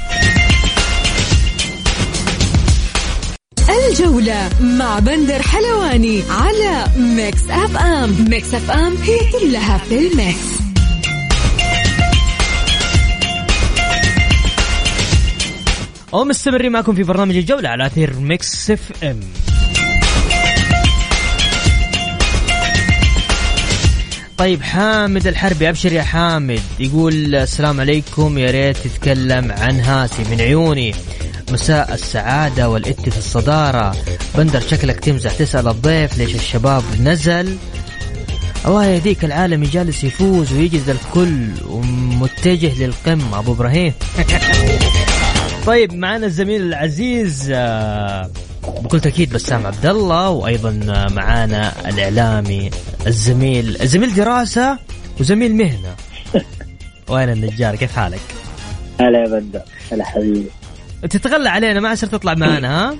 الجولة 3.89 4.49
مع 4.62 4.99
بندر 4.99 5.41
حلواني 5.41 6.23
على 6.29 6.86
Mix 6.97 7.49
FM 7.49 8.25
Mix 8.30 8.54
FM 8.54 8.95
هي 8.97 9.19
كلها 9.32 9.77
في 9.77 10.08
الميكس. 10.08 10.60
ومستمرين 16.12 16.71
معكم 16.71 16.95
في 16.95 17.03
برنامج 17.03 17.36
الجولة 17.38 17.69
على 17.69 17.86
أثير 17.86 18.19
Mix 18.19 18.71
FM 18.71 19.19
طيب 24.39 24.62
حامد 24.62 25.28
الحربي 25.28 25.69
أبشر 25.69 25.93
يا 25.93 26.04
حامد. 26.04 26.62
يقول 26.80 27.36
السلام 27.36 27.80
عليكم 27.80 28.38
يا 28.38 28.52
ريت 28.52 28.78
تتكلم 28.78 29.52
عن 29.52 29.80
الإتي. 29.80 30.23
من 30.32 30.41
عيوني 30.41 30.95
مساء 31.52 31.93
السعادة 31.93 32.69
والإتي 32.69 33.10
في 33.10 33.17
الصدارة. 33.17 33.95
بندر 34.36 34.60
شكلك 34.60 34.99
تمزح 34.99 35.34
تسأل 35.34 35.67
الضيف 35.67 36.17
ليش 36.17 36.36
الشباب 36.36 36.84
نزل. 37.02 37.58
الله 38.65 38.86
يهديك 38.86 39.25
العالمي 39.25 39.67
جالس 39.67 40.04
يفوز 40.04 40.54
ويجز 40.54 40.89
الكل 40.89 41.47
ومتجه 41.67 42.84
للقمة. 42.84 43.39
أبو 43.39 43.54
إبراهيم. 43.54 43.93
طيب 45.67 45.93
معنا 45.93 46.25
الزميل 46.25 46.62
العزيز 46.62 47.52
آه، 47.52 48.30
بكل 48.80 49.00
تأكيد 49.00 49.34
بسام 49.34 49.68
عبد 49.68 49.86
الله 49.86 50.30
وأيضا 50.30 50.72
معانا 51.12 51.89
الإعلامي 51.89 52.70
الزميل 53.08 53.88
زميل 53.88 54.15
دراسة 54.15 54.78
وزميل 55.20 55.56
مهنة. 55.56 55.96
وين 57.10 57.30
النجار؟ 57.30 57.76
كيف 57.76 57.96
حالك؟ 57.96 58.20
هلا 59.00 59.20
يا 59.20 59.28
بندر. 59.28 59.62
هلا 59.92 60.06
حبيبي. 60.06 60.50
تتغلى 61.10 61.50
علينا 61.50 61.80
ما 61.80 61.89
عسر 61.89 62.08
تطلع 62.08 62.34
معنا 62.34 62.89
ها؟ 62.89 62.96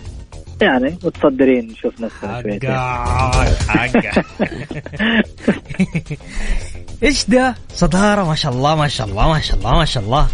يعني 0.62 0.98
متصدرين 1.04 1.68
نشوف 1.68 1.94
نفسنا 2.02 2.42
شويتين 2.42 2.72
إيش 7.04 7.26
ده؟ 7.26 7.56
صدارة 7.76 8.24
ما 8.24 8.36
شاء 8.36 8.52
الله 8.52 8.76
ما 8.76 8.88
شاء 8.88 9.08
الله 9.08 9.30
ما 9.30 9.40
شاء 9.40 9.58
الله 9.58 9.78
ما 9.78 9.86
شاء 9.86 10.04
الله. 10.04 10.28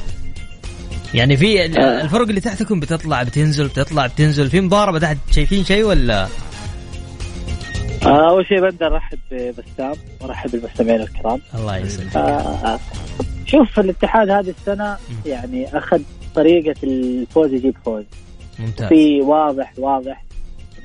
يعني 1.16 1.38
في 1.38 1.62
آه. 1.62 2.02
الفرق 2.02 2.28
اللي 2.28 2.42
تحتكم 2.42 2.80
بتطلع 2.80 3.24
بتنزل 3.24 3.68
بتطلع 3.68 4.08
بتنزل. 4.08 4.50
في 4.50 4.62
مضاربة 4.62 5.00
تحت 5.00 5.18
شايفين 5.32 5.64
شيء 5.64 5.84
ولا؟ 5.84 6.28
آه، 8.06 8.30
أول 8.30 8.46
شيء 8.48 8.62
بندر 8.62 8.92
رحب 8.92 9.18
ببسام 9.32 9.94
ورحب 10.22 10.52
بالمستمعين 10.52 11.02
الكرام. 11.02 11.42
الله 11.56 11.78
يسلمك. 11.78 12.18
آه، 12.18 12.80
شوف 13.46 13.80
الاتحاد 13.80 14.30
هذه 14.30 14.54
السنة 14.60 14.98
يعني 15.26 15.78
أخذ 15.78 16.02
طريقة 16.36 16.76
الفوز 16.84 17.54
يجيب 17.54 17.76
فوز. 17.86 18.04
ممتاز. 18.60 18.88
في 18.88 19.22
واضح 19.22 19.74
واضح 19.78 20.24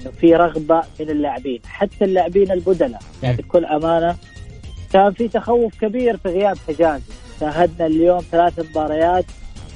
إنه 0.00 0.10
في 0.20 0.34
رغبة 0.34 0.82
من 1.00 1.10
اللاعبين 1.10 1.60
حتى 1.66 2.04
اللاعبين 2.04 2.50
البدلاء. 2.50 3.02
يعني 3.22 3.36
بكل 3.36 3.64
أمانة 3.64 4.16
كان 4.92 5.12
في 5.12 5.28
تخوف 5.28 5.72
كبير 5.80 6.16
في 6.16 6.28
غياب 6.28 6.56
حجازي. 6.68 7.02
شاهدنا 7.40 7.86
اليوم 7.86 8.20
ثلاث 8.32 8.58
مباريات 8.70 9.24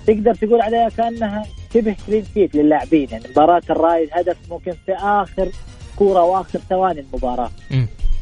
تقدر 0.07 0.35
تقول 0.35 0.61
عليها 0.61 0.89
كأنها 0.89 1.47
شبه 1.75 1.97
كلين 2.07 2.25
شيت 2.35 2.55
للاعبين. 2.55 3.09
يعني 3.11 3.25
مباراة 3.31 3.63
الرايد 3.71 4.09
هدف 4.13 4.37
ممكن 4.51 4.73
في 4.87 4.93
آخر 4.93 5.49
كورة 5.97 6.23
وآخر 6.23 6.59
ثواني 6.59 7.01
المباراة. 7.01 7.51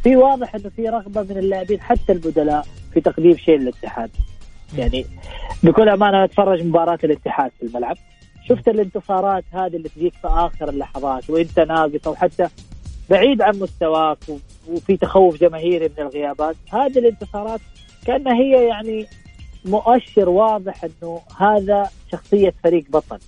في 0.02 0.16
واضح 0.16 0.54
إنه 0.54 0.70
في 0.76 0.88
رغبة 0.88 1.22
من 1.22 1.38
اللاعبين 1.38 1.80
حتى 1.80 2.12
البدلاء 2.12 2.66
في 2.94 3.00
تقديم 3.00 3.36
شيء 3.36 3.58
للاتحاد. 3.58 4.10
يعني 4.78 5.06
بكل 5.62 5.88
أمانة 5.88 6.24
اتفرج 6.24 6.62
مباراة 6.62 6.98
الاتحاد 7.04 7.50
في 7.60 7.66
الملعب. 7.66 7.96
شفت 8.48 8.68
الانتصارات 8.68 9.44
هذه 9.52 9.76
اللي 9.76 9.88
تجيك 9.88 10.14
في 10.14 10.28
آخر 10.28 10.68
اللحظات 10.68 11.30
وإنت 11.30 11.60
ناقص 11.60 12.06
أو 12.06 12.14
حتى 12.14 12.48
بعيد 13.10 13.42
عن 13.42 13.58
مستواك 13.58 14.18
وفي 14.68 14.96
تخوف 14.96 15.40
جماهيري 15.40 15.88
من 15.88 16.06
الغيابات. 16.06 16.56
هذه 16.72 16.98
الانتصارات 16.98 17.60
كأنها 18.06 18.34
هي 18.34 18.66
يعني 18.66 19.06
مؤشر 19.64 20.28
واضح 20.28 20.84
إنه 20.84 21.20
هذا 21.38 21.90
شخصية 22.12 22.54
فريق 22.64 22.84
بطل. 22.88 23.18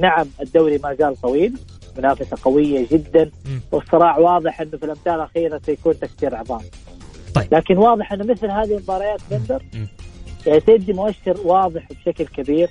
نعم 0.00 0.26
الدوري 0.40 0.78
ما 0.78 0.94
زال 0.94 1.16
طويل 1.16 1.58
منافسة 1.98 2.36
قوية 2.42 2.86
جدا. 2.90 3.30
والصراع 3.72 4.18
واضح 4.18 4.60
إنه 4.60 4.70
في 4.70 4.84
الامتار 4.84 5.14
الأخيرة 5.14 5.60
سيكون 5.66 5.98
تكسير 5.98 6.34
عظام. 6.34 6.60
طيب. 7.34 7.54
لكن 7.54 7.78
واضح 7.78 8.12
إنه 8.12 8.24
مثل 8.24 8.50
هذه 8.50 8.76
المباريات 8.76 9.20
بندر. 9.30 9.62
يعني 10.46 10.60
تدي 10.60 10.92
مؤشر 10.92 11.40
واضح 11.44 11.88
بشكل 11.92 12.26
كبير 12.26 12.70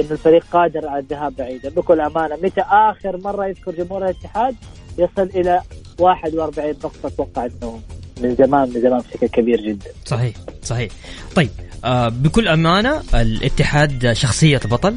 إنه 0.00 0.10
الفريق 0.10 0.44
قادر 0.52 0.88
على 0.88 0.98
الذهاب 0.98 1.36
بعيدا. 1.36 1.70
بكل 1.70 2.00
أمانة 2.00 2.36
متى 2.36 2.60
آخر 2.60 3.16
مرة 3.16 3.46
يذكر 3.46 3.72
جمهور 3.72 4.04
الاتحاد؟ 4.04 4.56
يصل 4.98 5.22
إلى 5.22 5.60
41 5.98 6.70
نقطة 6.70 7.06
أتوقع 7.06 7.44
إنه 7.44 7.80
من 8.20 8.34
زمان 8.34 8.68
من 8.68 8.80
زمان 8.80 9.00
بشكل 9.00 9.26
كبير 9.26 9.60
جدا. 9.60 9.90
صحيح 10.04 10.34
صحيح. 10.62 10.92
طيب 11.36 11.50
آه 11.84 12.08
بكل 12.08 12.48
أمانة 12.48 13.02
الاتحاد 13.14 14.12
شخصية 14.12 14.60
بطل. 14.64 14.94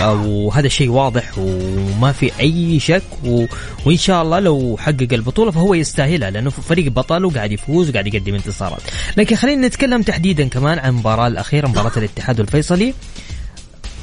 آه 0.00 0.22
وهذا 0.26 0.68
شيء 0.68 0.88
واضح 0.88 1.38
وما 1.38 2.12
في 2.12 2.32
أي 2.40 2.80
شك. 2.80 3.02
و... 3.24 3.46
وإن 3.86 3.96
شاء 3.96 4.22
الله 4.22 4.38
لو 4.40 4.76
حقق 4.80 5.08
البطولة 5.12 5.50
فهو 5.50 5.74
يستاهلها 5.74 6.30
لأنه 6.30 6.50
فريق 6.50 6.92
بطل 6.92 7.24
وقاعد 7.24 7.52
يفوز 7.52 7.90
وقاعد 7.90 8.14
يقدم 8.14 8.34
انتصارات. 8.34 8.82
لكن 9.16 9.36
خلينا 9.36 9.66
نتكلم 9.66 10.02
تحديدا 10.02 10.48
كمان 10.48 10.78
عن 10.78 10.88
المباراة 10.88 11.26
الأخيرة 11.26 11.68
مباراة 11.68 11.92
الاتحاد 11.96 12.40
والفيصلي 12.40 12.94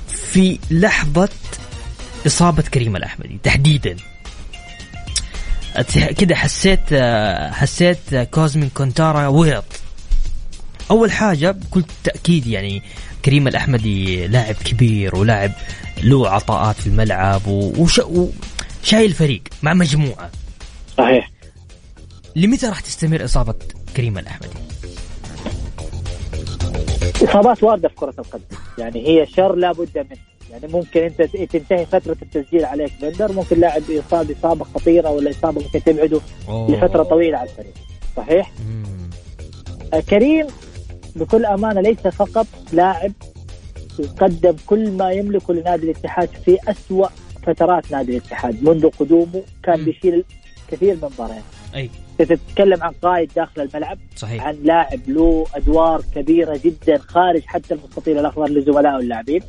في 0.08 0.60
لحظة 0.72 1.30
إصابة 2.28 2.64
كريم 2.64 2.96
الأحمدي 2.96 3.40
تحديدا. 3.44 3.96
كده 6.18 6.36
حسيت 6.36 6.80
آه، 6.92 7.52
حسيت 7.52 8.14
آه، 8.14 8.24
كوزمين 8.24 8.70
كونتارا 8.70 9.28
وهط 9.28 9.66
أول 10.92 11.12
حاجة 11.12 11.52
بكل 11.52 11.84
تأكيد 12.04 12.48
يعني 12.48 12.82
كريم 13.26 13.48
الأحمدي 13.48 14.28
لاعب 14.28 14.56
كبير 14.56 15.16
ولاعب 15.16 15.52
له 16.04 16.30
عطاءات 16.30 16.76
في 16.76 16.88
الملعب 16.88 17.48
وش 17.48 18.02
وشايل 18.84 19.14
فريق 19.14 19.42
مع 19.64 19.74
مجموعة. 19.74 20.32
صحيح. 20.98 21.32
لمتى 22.36 22.68
راح 22.68 22.80
تستمر 22.80 23.26
إصابة 23.26 23.56
كريم 23.98 24.18
الأحمدي؟ 24.18 24.48
إصابات 27.24 27.64
واردة 27.64 27.90
في 27.90 27.96
كرة 27.96 28.14
القدم. 28.20 28.44
يعني 28.78 29.08
هي 29.08 29.28
شر 29.28 29.56
لا 29.56 29.72
بد 29.72 29.98
منه. 29.98 30.20
يعني 30.52 30.74
ممكن 30.74 31.04
أنت 31.04 31.22
تنتهي 31.22 31.86
فترة 31.86 32.18
التسجيل 32.22 32.66
عليك 32.66 32.92
بندر 33.02 33.32
ممكن 33.32 33.60
لاعب 33.60 33.82
يصاب 33.90 34.32
إصابة 34.32 34.66
خطيرة 34.66 35.10
ولا 35.10 35.32
إصابة 35.32 35.62
ممكن 35.62 35.84
تبعده 35.84 36.22
لفترة 36.50 37.04
طويلة 37.04 37.38
على 37.38 37.50
الفريق. 37.50 37.74
صحيح؟ 38.18 38.52
مم. 38.68 38.84
آه، 39.94 40.00
كريم 40.00 40.48
بكل 41.16 41.46
أمانة 41.46 41.82
ليس 41.82 42.00
فقط 42.00 42.48
لاعب 42.74 43.12
قدم 44.20 44.56
كل 44.66 44.92
ما 44.92 45.12
يملكه 45.12 45.54
لنادي 45.54 45.86
الاتحاد 45.86 46.30
في 46.46 46.58
أسوأ 46.68 47.08
فترات 47.44 47.92
نادي 47.92 48.12
الاتحاد 48.18 48.64
منذ 48.64 48.90
قدومه 48.90 49.44
كان. 49.64 49.86
بيشيل 49.86 50.24
كثير 50.72 50.96
من 50.96 51.04
المباريات 51.04 51.44
أي. 51.76 51.90
تتكلم 52.18 52.84
عن 52.84 52.92
قائد 53.02 53.32
داخل 53.36 53.62
الملعب 53.62 53.98
صحيح. 54.16 54.44
عن 54.44 54.56
لاعب 54.64 55.00
له 55.08 55.46
أدوار 55.56 56.02
كبيرة 56.16 56.60
جدا 56.64 56.98
خارج 56.98 57.42
حتى 57.46 57.74
المستطيل 57.74 58.18
الأخضر 58.20 58.50
لزملائه 58.50 58.98
اللاعبين. 58.98 59.42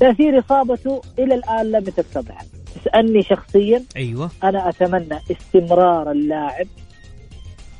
تأثير 0.00 0.38
إصابته 0.38 1.00
إلى 1.18 1.34
الآن 1.34 1.70
لم 1.70 1.84
تتضح 1.84 2.42
تسألني 2.74 3.22
شخصيا 3.22 3.84
أيوه. 3.96 4.30
أنا 4.44 4.68
أتمنى 4.68 5.18
استمرار 5.30 6.10
اللاعب 6.10 6.66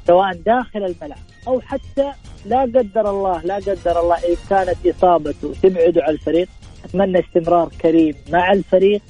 سواء 0.07 0.33
داخل 0.35 0.85
الملعب 0.85 1.19
أو 1.49 1.61
حتى 1.61 2.13
لا 2.47 2.61
قدر 2.61 3.11
الله 3.11 3.41
لا 3.43 3.55
قدر 3.55 4.01
الله 4.01 4.17
إن 4.17 4.37
كانت 4.51 4.87
إصابته 4.87 5.55
تبعده 5.63 6.03
عن 6.05 6.11
الفريق 6.15 6.49
أتمنى 6.85 7.21
استمرار 7.21 7.69
كريم 7.83 8.15
مع 8.33 8.53
الفريق 8.53 9.01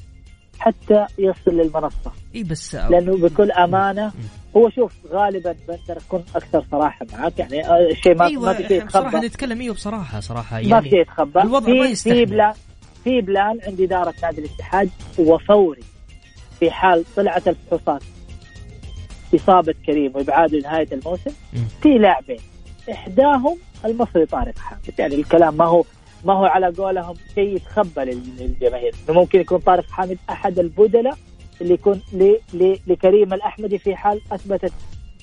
حتى 0.59 1.05
يصل 1.17 1.51
للمنصة. 1.51 2.11
إي 2.35 2.43
بس 2.43 2.75
لأنه 2.75 3.17
بكل 3.17 3.51
أمانة 3.51 4.11
هو 4.57 4.69
شوف 4.69 4.93
غالبا 5.11 5.55
بقدر 5.67 5.97
اكون 6.07 6.23
أكثر 6.35 6.65
صراحة 6.71 7.05
معك 7.13 7.39
يعني 7.39 7.67
آه، 7.67 7.89
الشيء 7.91 8.15
ما 8.15 8.25
أيوه 8.25 8.45
ما 8.45 8.53
في 8.53 8.67
شيء 8.67 8.77
يتخبى. 8.83 9.17
نتكلم 9.27 9.61
إيوه 9.61 9.75
بصراحة 9.75 10.19
صراحة 10.19 10.55
ما 10.57 10.61
في 10.63 10.69
يعني 10.69 10.89
شيء 10.89 11.01
يتخبى. 11.01 11.41
الوضع 11.41 11.73
ما 11.73 11.85
في 11.85 11.91
يستحمل. 11.91 12.15
في 12.17 12.25
بلان 12.25 12.53
في 13.03 13.21
بلان 13.21 13.59
عند 13.67 13.81
إدارة 13.81 14.13
نادي 14.23 14.41
الاتحاد 14.41 14.89
وفوري 15.19 15.81
في 16.59 16.71
حال 16.71 17.05
طلعت 17.15 17.47
الفحوصات. 17.47 18.03
إصابة 19.35 19.75
كريم 19.85 20.11
وابعاده 20.15 20.57
لنهايه 20.57 20.87
الموسم. 20.91 21.31
في 21.83 21.89
لاعبين. 21.89 22.39
إحداهم 22.91 23.57
المصري 23.85 24.25
طارق 24.25 24.57
حامد. 24.57 24.81
يعني 24.99 25.15
الكلام 25.15 25.57
ما 25.57 25.65
هو 25.65 25.83
ما 26.25 26.33
هو 26.33 26.45
على 26.45 26.67
قولهم 26.67 27.15
شيء 27.35 27.55
يتخبى 27.55 28.01
لل- 28.01 28.35
للجماهير 28.39 28.95
ممكن 29.09 29.39
يكون 29.39 29.57
طارق 29.57 29.89
حامد 29.89 30.17
أحد 30.29 30.59
البدلاء 30.59 31.17
اللي 31.61 31.73
يكون 31.73 32.01
لكريم 32.87 33.33
الأحمدي 33.33 33.77
في 33.77 33.95
حال 33.95 34.21
أثبتت 34.31 34.73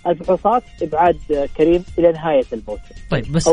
الفحوصات 0.08 0.62
إبعاد 0.82 1.16
كريم 1.56 1.84
إلى 1.98 2.12
نهاية 2.12 2.44
الموسم. 2.52 2.82
طيب 3.10 3.32
بس 3.32 3.46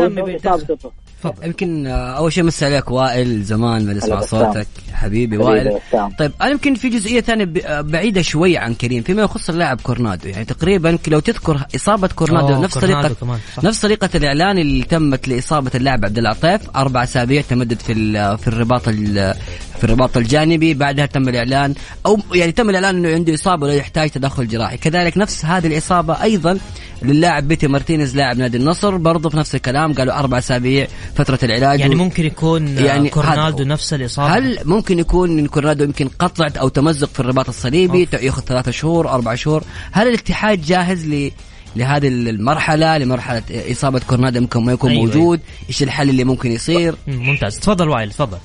يمكن 1.43 1.87
أول 1.87 2.33
شيء 2.33 2.43
مسي 2.43 2.65
عليك 2.65 2.91
وائل 2.91 3.43
زمان 3.43 3.85
ما 3.85 3.93
نسمع. 3.93 4.21
صوتك 4.21 4.67
حبيبي 4.93 5.35
حبيبي 5.35 5.37
وائل. 5.37 5.79
طيب 6.19 6.31
أنا 6.41 6.49
يمكن 6.49 6.75
في 6.75 6.89
جزئية 6.89 7.21
ثانية 7.21 7.45
بعيدة 7.81 8.21
شوي 8.21 8.57
عن 8.57 8.73
كريم 8.73 9.03
فيما 9.03 9.21
يخص 9.21 9.49
اللاعب 9.49 9.81
كورنادو. 9.81 10.29
يعني 10.29 10.45
تقريبا 10.45 10.97
لو 11.07 11.19
تذكر 11.19 11.65
إصابة 11.75 12.07
كورنادو 12.07 12.61
نفس 12.61 12.77
طريقه. 12.77 13.15
نفس 13.63 13.81
طريقة 13.81 14.09
الإعلان 14.15 14.57
اللي 14.57 14.83
تمت 14.83 15.27
لإصابة 15.27 15.71
اللاعب 15.75 16.05
عبد 16.05 16.17
العطيف 16.17 16.61
أربع 16.75 17.03
أسابيع 17.03 17.41
تمدد 17.41 17.79
في 17.79 17.93
ال- 17.93 18.37
في 18.37 18.47
الرباط 18.47 18.87
ال- 18.87 19.33
في 19.77 19.83
الرباط 19.83 20.17
الجانبي 20.17 20.73
بعدها 20.73 21.05
تم 21.05 21.29
الإعلان 21.29 21.73
أو 22.05 22.19
يعني 22.33 22.51
تم 22.51 22.69
الإعلان 22.69 22.95
إنه 22.95 23.09
عنده 23.15 23.33
إصابة 23.33 23.63
ولا 23.65 23.73
يحتاج 23.75 24.09
تدخل 24.09 24.47
جراحي. 24.47 24.77
كذلك 24.77 25.17
نفس 25.17 25.45
هذه 25.45 25.67
الإصابة 25.67 26.21
أيضا 26.23 26.57
للاعب 27.01 27.47
بيتي 27.47 27.67
مارتينيز 27.67 28.15
لاعب 28.15 28.37
نادي 28.37 28.57
النصر 28.57 28.97
برضه 28.97 29.29
في 29.29 29.37
نفس 29.37 29.55
الكلام 29.55 29.93
قالوا 29.93 30.19
أربع 30.19 30.37
أسابيع 30.37 30.87
فترة 31.15 31.39
العلاج 31.43 31.79
يعني 31.79 31.95
و- 31.95 31.97
ممكن 31.97 32.25
يكون 32.25 32.67
يعني 32.77 33.09
كورنادو 33.09 33.63
نفس 33.63 33.93
الإصابة؟ 33.93 34.37
هل 34.37 34.59
ممكن 34.65 34.99
يكون 34.99 35.39
إن 35.39 35.47
كورنادو 35.47 35.83
يمكن 35.83 36.07
قطع 36.19 36.47
أو 36.59 36.67
تمزق 36.67 37.09
في 37.13 37.19
الرباط 37.19 37.47
الصليبي 37.49 38.07
ياخذ 38.13 38.41
ثلاثة 38.41 38.71
شهور 38.71 39.09
أربع 39.09 39.35
شهور؟ 39.35 39.63
هل 39.91 40.07
الاتحاد 40.07 40.61
جاهز 40.61 41.05
ل 41.05 41.31
لهذه 41.75 42.07
المرحلة 42.07 42.97
لمرحلة 42.97 43.41
إصابة 43.71 44.01
كورنادو 44.07 44.39
ممكن 44.41 44.63
ما 44.63 44.71
يكون 44.73 44.89
أيوة، 44.91 45.05
موجود؟ 45.05 45.39
إيش 45.69 45.83
الحل 45.83 46.09
اللي 46.09 46.23
ممكن 46.23 46.51
يصير؟ 46.51 46.95
مم، 47.07 47.15
ممتاز. 47.29 47.59
تفضل 47.59 47.89
وائل 47.89 48.11
تفضل. 48.11 48.37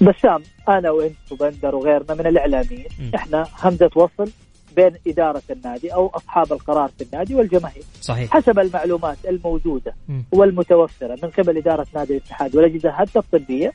بسام 0.00 0.42
أنا 0.68 0.90
وانت 0.90 1.32
وبندر 1.32 1.74
وغيرنا 1.74 2.14
من 2.14 2.26
الإعلاميين 2.26 2.86
م. 3.00 3.14
إحنا 3.14 3.46
همزة 3.62 3.90
وصل 3.96 4.30
بين 4.76 4.90
إدارة 5.06 5.42
النادي 5.50 5.94
أو 5.94 6.06
أصحاب 6.06 6.52
القرار 6.52 6.90
في 6.98 7.04
النادي 7.04 7.34
والجماهير 7.34 7.82
صحيح 8.00 8.30
حسب 8.30 8.58
المعلومات 8.58 9.16
الموجودة 9.28 9.94
م. 10.08 10.20
والمتوفرة 10.32 11.18
من 11.22 11.30
قبل 11.30 11.56
إدارة 11.56 11.86
نادي 11.94 12.16
الاتحاد 12.16 12.56
والأجهزة 12.56 12.90
حتى 12.90 13.18
الطبية 13.18 13.72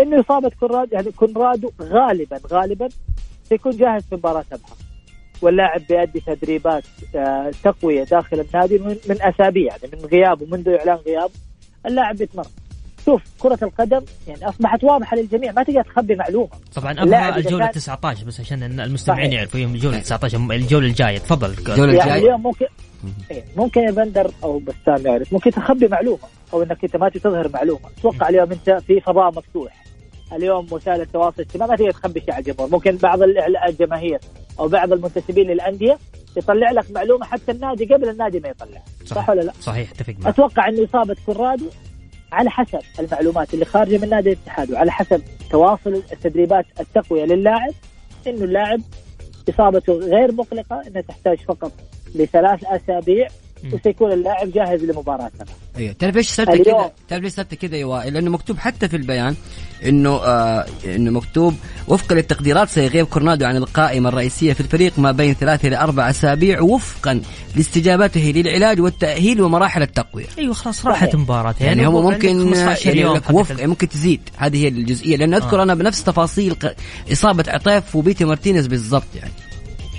إنه 0.00 0.20
اصابه 0.20 0.50
كورنادو 0.60 0.94
يعني 0.96 1.12
كورنادو 1.12 1.70
غالبا 1.82 2.40
غالبا 2.52 2.88
سيكون 3.48 3.72
جاهز 3.76 4.02
في 4.02 4.14
مباراة 4.14 4.44
ابها 4.52 4.76
واللاعب 5.42 5.80
بيأدي 5.88 6.20
تدريبات 6.20 6.84
آه، 7.14 7.50
تقوية 7.64 8.04
داخل 8.04 8.40
النادي 8.40 8.78
من, 8.78 8.96
من 9.08 9.22
أسابيع 9.22 9.76
يعني 9.82 9.96
من 9.96 10.08
غيابه 10.08 10.46
منذ 10.46 10.68
إعلان 10.68 10.96
غيابه 10.96 11.32
اللاعب 11.86 12.16
بيتمرن 12.16 12.50
شوف 13.10 13.22
كرة 13.38 13.58
القدم 13.62 14.00
يعني 14.28 14.48
أصبحت 14.48 14.84
واضحة 14.84 15.16
للجميع 15.16 15.52
ما 15.52 15.62
تقدر 15.62 15.82
تخبي 15.82 16.14
معلومة. 16.14 16.48
طبعا 16.74 16.92
الجولة 17.36 17.64
كان- 17.64 17.72
19 17.72 18.24
بس 18.24 18.40
عشان 18.40 18.80
المستمعين. 18.80 19.32
يعرفوا 19.32 19.60
يوم 19.60 19.74
الجولة 19.74 19.98
19 19.98 20.38
الجولة 20.50 20.86
الجاية. 20.86 21.18
تفضل. 21.18 21.50
الجولة 21.50 21.92
يعني 21.92 22.02
الجاية. 22.10 22.22
اليوم 22.22 22.42
ممكن 22.42 22.66
إيه، 23.30 23.44
ممكن 23.56 23.80
يا 23.80 23.90
بندر 23.90 24.30
أو 24.44 24.58
بسام 24.58 25.06
يعرف 25.06 25.32
ممكن 25.32 25.50
تخبي 25.50 25.88
معلومة 25.88 26.18
أو 26.52 26.62
إنك 26.62 26.84
أنت 26.84 26.96
ما 26.96 27.08
تظهر 27.08 27.48
معلومة. 27.54 27.80
أتوقع 27.98 28.28
اليوم 28.28 28.52
أنت 28.52 28.70
في 28.86 29.00
فضاء 29.00 29.28
مفتوح. 29.28 29.84
اليوم 30.32 30.66
وسائل 30.70 31.00
التواصل 31.00 31.34
الاجتماعي 31.42 31.70
ما 31.70 31.76
تقدر 31.76 31.90
تخبي 31.90 32.20
شيء 32.20 32.32
على 32.34 32.44
الجمهور. 32.50 32.70
ممكن 32.70 32.96
بعض 32.96 33.18
الجماهير 33.68 34.18
أو 34.58 34.68
بعض 34.68 34.92
المنتسبين 34.92 35.46
للأندية 35.50 35.98
يطلع 36.36 36.70
لك 36.70 36.90
معلومة 36.90 37.26
حتى 37.26 37.52
النادي 37.52 37.84
قبل 37.84 38.08
النادي 38.08 38.40
ما 38.40 38.48
يطلع. 38.48 38.82
صح 39.06 39.30
ولا 39.30 39.40
لا؟ 39.40 39.52
صحيح 39.60 39.90
أتفق 39.90 40.14
معك. 40.18 40.26
أتوقع 40.34 40.68
انه 40.68 40.84
إصابة 40.84 41.16
كورادو 41.26 41.64
على 42.32 42.50
حسب 42.50 42.80
المعلومات 42.98 43.54
اللي 43.54 43.64
خارجة 43.64 43.98
من 43.98 44.08
نادي 44.08 44.32
الاتحاد 44.32 44.70
وعلى 44.70 44.90
حسب 44.92 45.22
تواصل 45.50 46.02
التدريبات 46.12 46.66
التقوية 46.80 47.24
للاعب 47.24 47.72
إنه 48.26 48.44
اللاعب 48.44 48.80
إصابته 49.48 49.92
غير 49.92 50.32
مقلقة 50.32 50.82
انها 50.86 51.00
تحتاج 51.00 51.38
فقط 51.38 51.72
لثلاث 52.14 52.64
أسابيع. 52.64 53.28
وسيكون 53.72 54.12
اللاعب 54.12 54.52
جاهز 54.52 54.84
لمباراه 54.84 55.30
أيوه. 55.76 55.92
تعرف 55.92 56.16
إيش 56.16 56.40
اليوم. 56.40 56.62
كذا؟ 56.64 56.92
تعرف 57.08 57.22
ليش 57.22 57.32
صرت 57.32 57.54
كذا 57.54 57.76
يا 57.76 57.84
وائل 57.84 58.14
لأنه 58.14 58.30
مكتوب 58.30 58.58
حتى 58.58 58.88
في 58.88 58.96
البيان 58.96 59.34
إنه 59.84 60.10
آه 60.10 60.66
إنه 60.84 61.10
مكتوب 61.10 61.54
وفقا 61.88 62.14
للتقديرات 62.14 62.68
سيغيب 62.68 63.06
كورنادو 63.06 63.46
عن 63.46 63.56
القائمة 63.56 64.08
الرئيسية 64.08 64.52
في 64.52 64.60
الفريق 64.60 64.98
ما 64.98 65.12
بين 65.12 65.34
ثلاثة 65.34 65.68
إلى 65.68 65.76
أربع 65.76 66.10
أسابيع 66.10 66.60
وفقا 66.60 67.22
لاستجابته 67.56 68.32
للعلاج 68.36 68.80
والتأهيل 68.80 69.42
ومراحل 69.42 69.82
التقوية. 69.82 70.26
أيوه 70.38 70.54
خلاص 70.54 70.86
راحت. 70.86 71.16
مباراه 71.16 71.54
يعني 71.60 71.86
هم 71.86 71.96
عندك 71.96 72.24
ممكن 72.24 72.54
15 72.54 72.96
يعني 72.96 73.14
لك 73.14 73.30
وفق 73.30 73.64
ممكن 73.64 73.88
تزيد. 73.88 74.20
هذه 74.36 74.64
هي 74.64 74.68
الجزئية. 74.68 75.16
لأن 75.16 75.34
أذكر 75.34 75.60
آه. 75.60 75.62
أنا 75.62 75.74
بنفس 75.74 76.04
تفاصيل 76.04 76.56
إصابة 77.12 77.44
عطيف 77.48 77.96
وبيتي 77.96 78.24
مارتينيز 78.24 78.66
بالضبط 78.66 79.06
يعني. 79.16 79.32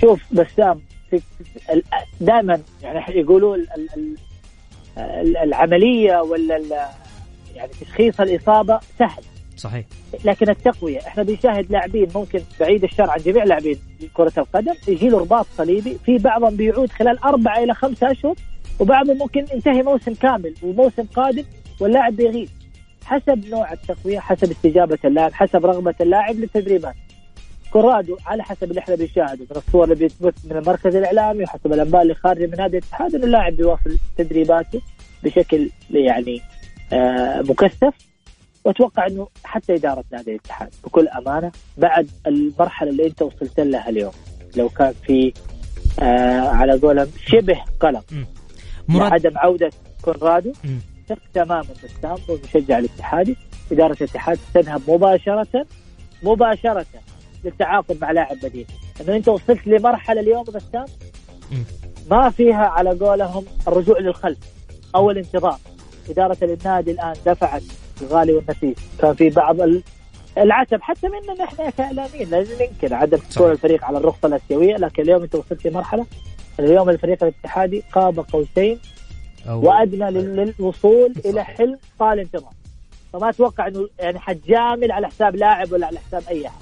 شوف 0.00 0.20
بسام 0.32 0.80
دائما 2.20 2.60
يعني 2.82 3.20
يقولوا 3.20 3.56
ال- 3.56 3.68
ال- 3.76 3.88
ال- 3.96 4.16
ال- 4.98 5.36
العملية 5.36 6.20
ولا 6.20 6.88
يعني 7.54 7.70
تشخيص 7.80 8.20
الإصابة 8.20 8.80
سهل. 8.98 9.22
صحيح. 9.56 9.84
لكن 10.24 10.50
التقوية 10.50 10.98
إحنا 10.98 11.22
بنشاهد 11.22 11.72
لاعبين 11.72 12.08
ممكن 12.14 12.40
بعيد 12.60 12.84
الشر 12.84 13.10
عن 13.10 13.18
جميع 13.18 13.44
لاعبين 13.44 13.78
كرة 14.14 14.32
القدم 14.38 14.74
يجي 14.88 15.08
له 15.08 15.18
رباط 15.18 15.46
صليبي 15.56 15.98
في 16.04 16.18
بعضهم 16.18 16.56
بيعود 16.56 16.90
خلال 16.92 17.18
أربعة 17.24 17.58
إلى 17.64 17.74
خمسة 17.74 18.10
أشهر 18.10 18.34
وبعضهم 18.80 19.18
ممكن 19.18 19.44
ينتهي 19.54 19.82
موسم 19.82 20.14
كامل 20.14 20.54
وموسم 20.62 21.02
قادم 21.02 21.44
واللاعب 21.80 22.16
بيغيب. 22.16 22.48
حسب 23.04 23.44
نوع 23.48 23.72
التقوية 23.72 24.18
حسب 24.18 24.50
استجابة 24.50 24.98
اللاعب 25.04 25.32
حسب 25.32 25.66
رغبة 25.66 25.94
اللاعب 26.00 26.34
للتدريبات. 26.36 26.94
كورادو 27.72 28.16
على 28.26 28.42
حسب 28.42 28.64
اللي 28.70 28.80
إحنا 28.80 28.94
بنشاهده. 28.94 29.46
من 29.50 29.56
الصور 29.56 29.84
اللي 29.84 29.94
بيثبت 29.94 30.34
من 30.44 30.56
المركز 30.56 30.96
الإعلامي 30.96 31.44
وحسب 31.44 31.72
الأنباء 31.72 32.02
اللي 32.02 32.14
خارجة 32.14 32.46
من 32.46 32.56
نادي 32.58 32.78
الاتحاد 32.78 33.14
إنه 33.14 33.24
اللاعب 33.24 33.52
بيواصل 33.56 33.98
تدريباته 34.18 34.80
بشكل 35.24 35.70
يعني 35.90 36.40
آه 36.92 37.40
مكثف. 37.40 37.94
وأتوقع 38.64 39.06
إنه 39.06 39.28
حتى 39.44 39.74
إدارة 39.74 40.04
نادي 40.12 40.30
الاتحاد 40.30 40.70
بكل 40.84 41.08
أمانة 41.08 41.52
بعد 41.78 42.08
المرحلة 42.26 42.90
اللي 42.90 43.06
أنت 43.06 43.22
وصلت 43.22 43.60
لها 43.60 43.88
اليوم 43.88 44.12
لو 44.56 44.68
كان 44.68 44.92
في 45.06 45.32
آه 46.00 46.40
على 46.48 46.78
قولهم 46.78 47.08
شبه 47.26 47.60
قلق 47.80 48.04
مراد 48.88 49.12
عدم 49.12 49.38
عودة 49.38 49.70
كونرادو. 50.02 50.52
ثق 51.08 51.18
تماما 51.34 51.62
بسام 51.84 52.16
والمشجع 52.28 52.78
الاتحادي 52.78 53.36
إدارة 53.72 53.92
الاتحاد 54.00 54.38
تذهب 54.54 54.82
مباشرة 54.88 55.66
مباشرة 56.22 56.86
للتعاقد 57.44 57.98
مع 58.00 58.10
لاعب 58.10 58.36
بديل. 58.42 58.66
إنه 59.00 59.16
أنت 59.16 59.28
وصلت 59.28 59.66
لمرحلة 59.66 60.20
اليوم 60.20 60.42
بسام. 60.44 60.84
ما 62.10 62.30
فيها 62.30 62.66
على 62.66 62.90
قولهم 62.90 63.44
الرجوع 63.68 63.98
للخلف 63.98 64.38
أو 64.94 65.10
الانتظار. 65.10 65.58
إدارة 66.10 66.36
النادي 66.42 66.90
الآن 66.90 67.14
دفعت 67.26 67.62
الغالي 68.02 68.32
والنفيس. 68.32 68.76
كان 68.98 69.14
في 69.14 69.30
بعض 69.30 69.60
ال- 69.60 69.82
العتب 70.38 70.82
حتى 70.82 71.08
مننا 71.08 71.44
إحنا 71.44 71.70
كإعلاميين 71.70 72.30
لازم 72.30 72.54
ننكر 72.60 72.94
عدم 72.94 73.18
حصول 73.18 73.50
الفريق 73.52 73.84
على 73.84 73.98
الرخصة 73.98 74.26
الأسيوية. 74.28 74.76
لكن 74.76 75.02
اليوم 75.02 75.22
أنت 75.22 75.34
وصلت 75.34 75.66
لمرحلة. 75.66 76.06
اليوم 76.60 76.90
الفريق 76.90 77.22
الاتحادي 77.24 77.82
قاب 77.92 78.20
قوسين 78.32 78.78
وأدنى 79.64 80.10
لل- 80.10 80.54
للوصول 80.58 81.12
إلى 81.24 81.44
حلم 81.44 81.78
طال 81.98 82.18
انتظار 82.20 82.52
فما 83.12 83.28
أتوقع 83.28 83.66
إنه 83.66 83.88
يعني 83.98 84.18
حتجامل 84.18 84.92
على 84.92 85.06
حساب 85.06 85.36
لاعب 85.36 85.72
ولا 85.72 85.86
على 85.86 85.98
حساب 85.98 86.22
أي 86.30 86.46
أحد. 86.46 86.60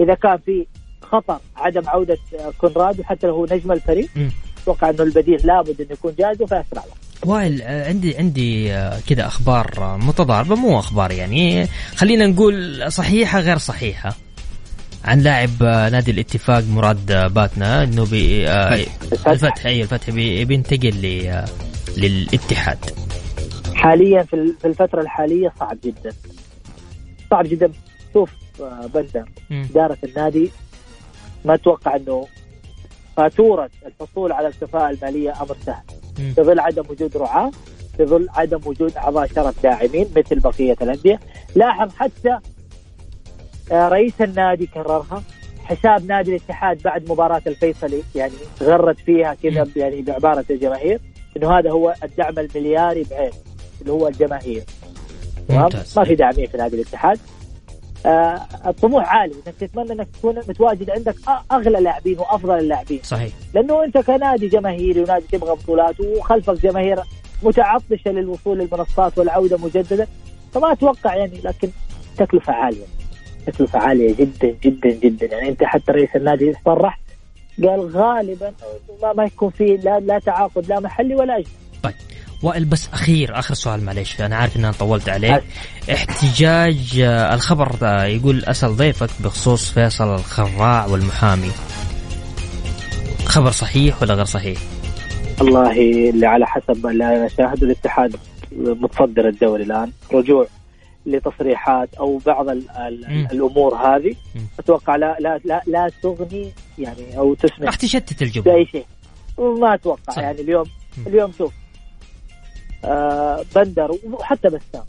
إذا 0.00 0.14
كان 0.14 0.38
في 0.46 0.66
خطر 1.02 1.38
عدم 1.56 1.88
عودة 1.88 2.18
كونرادو 2.58 3.02
حتى 3.02 3.26
لو 3.26 3.34
هو 3.34 3.44
نجم 3.50 3.72
الفريق. 3.72 4.08
أتوقع 4.62 4.90
إنه 4.90 5.02
البديل 5.02 5.40
لابد 5.46 5.80
إنه 5.80 5.92
يكون 5.92 6.14
جاهز 6.18 6.42
وفي 6.42 6.54
اسرع 6.54 6.82
وقت 6.84 6.96
وائل 7.26 7.62
آه، 7.62 7.88
عندي 7.88 8.16
عندي 8.16 8.72
آه، 8.72 9.00
كذا 9.08 9.26
أخبار 9.26 9.70
آه، 9.78 9.96
متضاربة 9.96 10.54
مو 10.56 10.78
أخبار 10.78 11.10
يعني 11.12 11.66
خلينا 11.96 12.26
نقول 12.26 12.84
صحيحة 12.92 13.40
غير 13.40 13.58
صحيحة. 13.58 14.16
عن 15.04 15.20
لاعب 15.20 15.62
نادي 15.62 16.10
الاتفاق 16.10 16.64
مراد 16.70 17.32
باتنا 17.34 17.82
إنه 17.84 18.04
بي 18.06 18.50
الفتح 19.26 19.66
اي 19.66 19.82
الفتح 19.82 20.10
بي- 20.10 20.44
بينتقل 20.44 20.94
للاتحاد. 21.96 22.78
حاليا 23.74 24.22
في 24.22 24.34
ال- 24.36 24.54
في 24.60 24.68
الفترة 24.68 25.00
الحالية 25.00 25.52
صعب 25.60 25.78
جدا. 25.84 26.12
صعب 27.30 27.44
جدا. 27.46 27.72
شوف 28.14 28.30
بندر. 28.94 29.28
إدارة 29.50 29.98
النادي 30.04 30.50
ما 31.44 31.54
أتوقع 31.54 31.96
إنه 31.96 32.26
فاتورة 33.16 33.70
الحصول 33.86 34.32
على 34.32 34.48
الكفاءة 34.48 34.90
المالية 34.90 35.42
أمر 35.42 35.56
سهل. 35.66 35.82
في 36.34 36.42
ظل 36.42 36.60
عدم 36.60 36.84
وجود 36.90 37.16
رعاة 37.16 37.50
في 37.96 38.04
ظل 38.04 38.28
عدم 38.34 38.60
وجود 38.66 38.96
اعضاء 38.96 39.26
شرف 39.26 39.62
داعمين 39.62 40.06
مثل 40.16 40.40
بقية 40.40 40.76
الأندية. 40.82 41.20
لاحظ 41.54 41.94
حتى 41.94 42.38
آه، 43.72 43.88
رئيس 43.88 44.20
النادي 44.20 44.66
كررها 44.66 45.22
حساب 45.64 46.06
نادي 46.06 46.30
الاتحاد 46.30 46.82
بعد 46.82 47.10
مباراة 47.10 47.42
الفيصلي 47.46 48.02
يعني 48.14 48.32
غرد 48.62 48.96
فيها 48.96 49.34
كذا 49.34 49.66
يعني 49.76 50.02
بعبارة 50.02 50.44
الجماهير 50.50 51.00
إنه 51.36 51.58
هذا 51.58 51.70
هو 51.70 51.94
الدعم 52.04 52.38
الملياري 52.38 53.06
بعين 53.10 53.30
اللي 53.80 53.92
هو 53.92 54.08
الجماهير؟ 54.08 54.64
ممتاز. 55.50 55.98
ما 55.98 56.04
في 56.04 56.14
داعمين 56.14 56.46
في 56.46 56.56
نادي 56.56 56.76
الاتحاد. 56.76 57.18
الطموح 58.66 59.14
عالي. 59.14 59.34
انك 59.34 59.54
تتمنى 59.60 59.92
إنك 59.92 60.08
تكون 60.18 60.38
متواجد 60.48 60.90
عندك 60.90 61.14
أغلى 61.52 61.80
لاعبين 61.80 62.18
وأفضل 62.18 62.58
اللاعبين. 62.58 63.00
صحيح. 63.02 63.32
لأنه 63.54 63.84
أنت 63.84 63.98
كنادي 63.98 64.48
جماهيري 64.48 65.00
ونادي 65.00 65.24
تبغى 65.32 65.50
بطولات 65.50 66.00
وخلفك 66.00 66.62
جماهير 66.62 67.00
متعطشة 67.42 68.10
للوصول 68.10 68.58
للمنصات 68.58 69.18
والعودة 69.18 69.56
مجددا 69.56 70.06
فما 70.52 70.72
أتوقع 70.72 71.16
يعني 71.16 71.40
لكن 71.44 71.68
تكلفة 72.16 72.52
عالية. 72.52 72.84
تكلفة 73.46 73.78
عالية 73.78 74.14
جدا 74.14 74.56
جدا 74.64 74.90
جدا. 74.90 75.26
يعني 75.26 75.48
أنت 75.48 75.64
حتى 75.64 75.92
رئيس 75.92 76.16
النادي 76.16 76.52
صرح 76.64 77.00
قال 77.62 77.96
غالبا 77.96 78.52
ما, 79.02 79.12
ما 79.12 79.24
يكون 79.24 79.50
في 79.50 79.76
لا, 79.76 80.00
لا 80.00 80.18
تعاقد 80.18 80.68
لا 80.68 80.80
محلي 80.80 81.14
ولا 81.14 81.36
أجنبي. 81.36 81.50
طيب. 81.82 81.94
وائل 82.42 82.64
بس 82.64 82.88
أخير 82.92 83.38
آخر 83.38 83.54
سؤال 83.54 83.84
معليش 83.84 84.20
أنا 84.20 84.36
عارف 84.36 84.56
إن 84.56 84.64
أنا 84.64 84.72
طولت 84.72 85.08
عليك 85.08 85.42
احتجاج 85.92 87.00
آه، 87.00 87.34
الخبر 87.34 87.72
آه، 87.82 88.04
يقول 88.04 88.44
أسأل 88.44 88.76
ضيفك 88.76 89.10
بخصوص 89.20 89.70
فيصل 89.70 90.14
الخراع 90.14 90.86
والمحامي 90.86 91.50
خبر 93.24 93.50
صحيح 93.50 94.02
ولا 94.02 94.14
غير 94.14 94.24
صحيح؟ 94.24 94.58
والله 95.40 95.72
اللي 96.10 96.26
على 96.26 96.46
حسب 96.46 96.86
اللي 96.86 97.16
أنا 97.16 97.28
شاهده 97.28 97.66
الاتحاد 97.66 98.16
متصدر 98.56 99.28
الدوري 99.28 99.62
الآن 99.62 99.92
رجوع 100.12 100.46
لتصريحات 101.06 101.94
أو 101.94 102.18
بعض 102.26 102.48
ال 102.48 102.70
ال 102.70 103.04
مم. 103.08 103.28
الأمور 103.32 103.74
هذه 103.74 104.14
مم. 104.34 104.46
أتوقع 104.58 104.96
لا 104.96 105.16
لا 105.20 105.40
لا, 105.44 105.62
لا 105.66 105.90
تغني 106.02 106.52
يعني 106.78 107.18
أو 107.18 107.34
تسمح 107.34 107.62
راح 107.62 107.74
تشتت 107.74 108.22
الجمهور 108.22 108.54
بأي 108.54 108.66
شيء 108.66 108.86
وما 109.36 109.74
أتوقع 109.74 110.12
صح. 110.12 110.18
يعني 110.18 110.40
اليوم 110.40 110.64
اليوم 111.06 111.32
شوف 111.38 111.52
بندر 113.54 113.90
وحتى 114.04 114.48
بسام. 114.48 114.84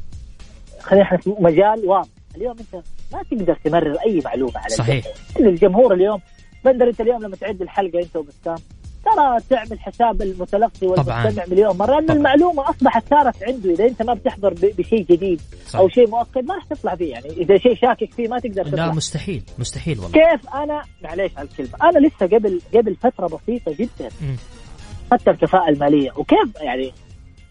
خلينا 0.81 1.05
إحنا 1.05 1.17
في 1.17 1.35
مجال 1.39 1.85
واضح. 1.85 2.09
اليوم 2.35 2.55
أنت 2.59 2.83
ما 3.13 3.23
تقدر 3.31 3.57
تمرر 3.63 3.97
أي 4.07 4.21
معلومة 4.25 4.57
على 4.57 4.75
صحيح. 4.75 5.05
الجمهور. 5.05 5.53
الجمهور 5.53 5.93
اليوم 5.93 6.19
بندر 6.65 6.87
أنت 6.87 7.01
اليوم 7.01 7.23
لما 7.23 7.35
تعد 7.35 7.61
الحلقة 7.61 7.99
أنت 7.99 8.15
وبسام 8.15 8.57
ترى 9.05 9.39
تعمل 9.49 9.79
حساب 9.79 10.21
المتلقي. 10.21 10.87
والمستمع 10.87 11.45
مليون 11.47 11.77
مرة 11.77 11.99
لأن. 11.99 12.17
المعلومة 12.17 12.69
أصبحت 12.69 13.09
صارت 13.09 13.43
عنده. 13.43 13.71
إذا 13.73 13.85
أنت 13.85 14.01
ما 14.03 14.13
بتحضر 14.13 14.53
بشيء 14.53 15.05
جديد 15.09 15.41
صح. 15.67 15.79
أو 15.79 15.89
شيء 15.89 16.09
مؤكد 16.09 16.45
ما 16.45 16.55
راح 16.55 16.63
تطلع 16.63 16.95
فيه. 16.95 17.11
يعني 17.11 17.29
إذا 17.29 17.57
شيء 17.57 17.75
شاكك 17.75 18.13
فيه 18.13 18.27
ما 18.27 18.39
تقدر 18.39 18.63
لا 18.63 18.69
تطلع. 18.71 18.91
مستحيل. 18.91 19.43
مستحيل 19.59 19.99
والله. 19.99 20.11
كيف؟ 20.11 20.49
أنا 20.53 20.81
معليش 21.03 21.37
على 21.37 21.47
الكلمة. 21.47 21.89
أنا 21.89 22.07
لسه 22.07 22.37
قبل 22.37 22.61
قبل 22.73 22.95
فترة 22.95 23.27
بسيطة 23.27 23.71
جدا. 23.71 24.09
مم. 24.21 24.35
حتى 25.11 25.31
الكفاءة 25.31 25.69
المالية. 25.69 26.11
وكيف؟ 26.17 26.61
يعني 26.61 26.93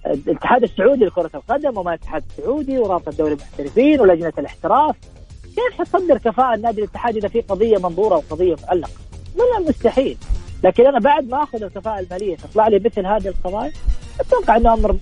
الاتحاد 0.07 0.63
السعودي 0.63 1.05
لكرة 1.05 1.31
القدم 1.35 1.79
وما 1.79 1.95
الاتحاد 1.95 2.25
السعودي 2.31 2.79
ورابطة 2.79 3.13
دوري 3.13 3.33
المحترفين 3.33 4.01
ولجنة 4.01 4.33
الاحتراف 4.39 4.97
كيف 5.43 5.79
حتصدر 5.79 6.19
كفاءة 6.19 6.55
النادي 6.55 6.81
الاتحاد 6.81 7.17
إذا 7.17 7.29
في 7.29 7.41
قضية 7.41 7.79
منظورة 7.79 8.17
وقضية 8.17 8.57
معلقه؟ 8.69 8.91
من 9.35 9.65
المستحيل 9.65 10.17
لكن 10.65 10.87
أنا 10.87 10.99
بعد 10.99 11.29
ما 11.29 11.43
أخذ 11.43 11.63
الكفاءة 11.63 12.01
المالية 12.01 12.37
تطلع 12.37 12.69
لي 12.69 12.79
مثل 12.79 13.07
هذه 13.07 13.29
القضايا 13.29 13.73
أتوقع 14.21 14.57
إنه 14.57 14.75
أمر 14.75 14.97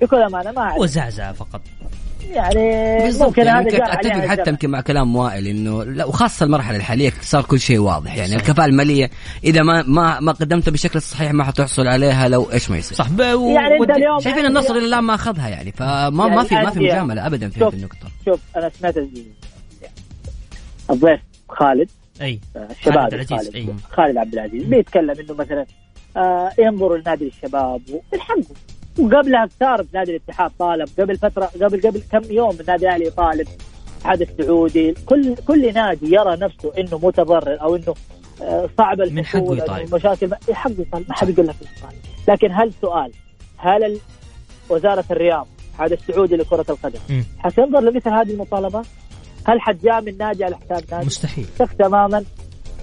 بكل 0.00 0.16
أمانة 0.16 0.52
ما 0.52 0.60
أعرف. 0.60 0.78
وزعزعه 0.78 1.32
فقط 1.32 1.60
يعني 2.30 2.98
بالضبط 3.04 3.28
ممكن 3.28 3.42
يعني 3.42 3.68
هذا 3.70 3.76
اتفق 3.78 3.96
عليها 3.96 4.28
حتى. 4.28 4.50
يمكن 4.50 4.70
مع 4.70 4.80
كلام 4.80 5.16
وائل 5.16 5.46
إنه 5.46 5.84
لا 5.84 6.04
وخاصة 6.04 6.44
المرحلة 6.46 6.76
الحالية 6.76 7.12
صار 7.22 7.42
كل 7.44 7.60
شيء 7.60 7.78
واضح 7.78 8.16
يعني 8.16 8.36
الكفاءة 8.36 8.66
المالية 8.66 9.10
إذا 9.44 9.62
ما 9.62 9.82
ما 9.86 10.20
ما 10.20 10.32
قدمتها 10.32 10.70
بالشكل 10.70 10.96
الصحيح 10.98 11.32
ما 11.32 11.44
حتحصل 11.44 11.86
عليها 11.86 12.28
لو 12.28 12.52
إيش 12.52 12.70
ما 12.70 12.78
يصير 12.78 12.98
صح. 12.98 13.06
و... 13.10 13.20
يعني 13.48 13.80
ودي- 13.80 13.92
اليوم- 13.92 14.20
شايفين 14.20 14.46
النصر 14.46 14.74
إلى 14.74 14.86
الآن 14.86 15.04
ما 15.04 15.14
أخذها 15.14 15.48
يعني 15.48 15.72
فما 15.72 16.10
ما 16.10 16.26
يعني 16.26 16.44
في 16.48 16.54
ما 16.54 16.70
في 16.70 16.78
مجاملة 16.80 17.26
ابدا 17.26 17.48
في. 17.48 17.64
هذه 17.64 17.72
النقطة 17.74 18.08
شوف 18.24 18.40
أنا 18.56 18.68
سمعت 18.80 18.96
ال- 18.96 19.24
الضيف 20.90 21.20
خالد 21.48 21.88
أي 22.20 22.40
الشباب 22.70 22.94
خالد 23.10 23.12
العزيز، 23.14 23.30
خالد, 23.50 23.54
أي. 23.56 23.66
خالد 23.92 24.16
عبد 24.16 24.32
العزيز 24.32 24.62
بيتكلم 24.64 25.10
إنه 25.20 25.34
مثلا 25.34 25.66
آه 26.16 26.52
ينظروا 26.58 26.98
لنادي 26.98 27.26
الشباب 27.28 27.80
حقه 28.18 28.42
وقبلها 28.98 29.48
صار 29.60 29.86
نادي 29.94 30.10
الاتحاد 30.10 30.50
طالب 30.58 30.88
قبل 31.00 31.16
فترة 31.18 31.44
قبل 31.62 31.80
قبل 31.80 32.02
كم 32.12 32.22
يوم 32.32 32.56
النادي 32.60 32.86
الأهلي 32.88 33.06
يطالب 33.06 33.48
الاتحاد 33.92 34.22
السعودي 34.22 34.94
كل 35.06 35.34
كل 35.36 35.74
نادي 35.74 36.06
يرى 36.14 36.36
نفسه 36.36 36.72
إنه 36.78 36.98
متضرر 37.02 37.60
أو 37.62 37.76
إنه 37.76 37.94
آه 38.42 38.68
صعب 38.78 39.00
من 39.00 39.24
حقه 39.24 39.56
يطالب. 39.56 39.94
مشاكل 39.94 40.28
ما- 40.28 40.36
حقه 40.52 40.74
يطالب 40.78 41.04
ما 41.08 41.14
حد 41.14 41.28
يقول 41.28 41.46
لك. 41.46 41.54
لكن 42.28 42.52
هل 42.52 42.72
سؤال 42.82 43.12
هل 43.56 43.98
وزارة 44.70 45.04
الرياض 45.10 45.46
الاتحاد 45.68 45.92
السعودي 45.92 46.36
لكرة 46.36 46.66
القدم. 46.70 46.98
حتنظر 47.38 47.80
لمثل 47.80 48.08
هذه 48.10 48.30
المطالبات؟ 48.30 48.86
هل 49.46 49.60
حتجامل 49.60 50.16
نادي 50.18 50.44
على 50.44 50.56
حساب 50.56 50.84
نادي؟ 50.92 51.06
مستحيل 51.06 51.46
تماما 51.78 52.24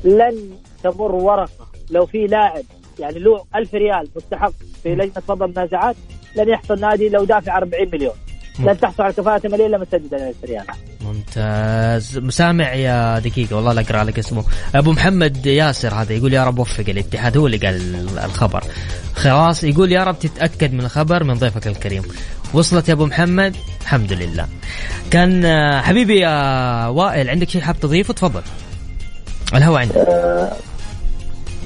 لن 0.04 0.50
تمر 0.84 1.16
ورقة 1.16 1.68
لو 1.92 2.06
في 2.06 2.28
لاعب 2.28 2.64
يعني 3.00 3.20
له 3.20 3.46
ألف 3.56 3.74
ريال 3.74 4.08
مستحق 4.16 4.54
في 4.84 4.96
لجنة 4.96 5.24
فضل 5.28 5.46
المنازعات 5.46 5.96
لن 6.36 6.50
يحصل 6.50 6.80
نادي 6.80 7.10
لو 7.10 7.24
دافع 7.24 7.58
40 7.58 7.90
مليون. 7.94 8.14
لن 8.60 8.80
تحصل 8.80 9.04
على 9.04 9.14
كفاءة 9.14 9.48
مالية 9.48 9.66
إلا 9.66 9.78
مسدد 9.78 10.14
ال 10.14 10.22
1000 10.22 10.36
ريال. 10.44 10.66
ممتاز. 11.02 12.18
مسامع 12.18 12.74
يا 12.74 13.20
دقيقة 13.20 13.56
والله 13.56 13.74
لا 13.74 13.82
أقرأ 13.82 14.04
لك 14.04 14.20
اسمه. 14.20 14.44
أبو 14.76 14.92
محمد 14.92 15.46
ياسر 15.46 15.94
هذا 15.94 16.14
يقول 16.14 16.34
يا 16.34 16.44
رب 16.44 16.60
وفق 16.60 16.90
الاتحاد 16.90 17.38
هو 17.38 17.46
اللي 17.46 17.58
قال 17.58 17.96
الخبر. 18.26 18.64
خلاص 19.16 19.64
يقول 19.64 19.92
يا 19.92 20.04
رب 20.04 20.20
تتأكد 20.20 20.74
من 20.74 20.80
الخبر 20.80 21.24
من 21.24 21.34
ضيفك 21.34 21.68
الكريم. 21.68 22.04
وصلت 22.54 22.90
يا 22.90 22.94
أبو 22.94 23.06
محمد؟ 23.06 23.56
الحمد 23.82 24.14
لله. 24.14 24.48
كان 25.12 25.46
آه، 25.46 25.82
حبيبي 25.82 26.20
يا 26.20 26.88
وائل 26.88 27.30
عندك 27.30 27.50
شيء 27.50 27.62
حاب 27.62 27.80
تضيفه؟ 27.80 28.14
تفضل. 28.14 28.42
الهوا 29.56 29.80
عندك. 29.80 30.69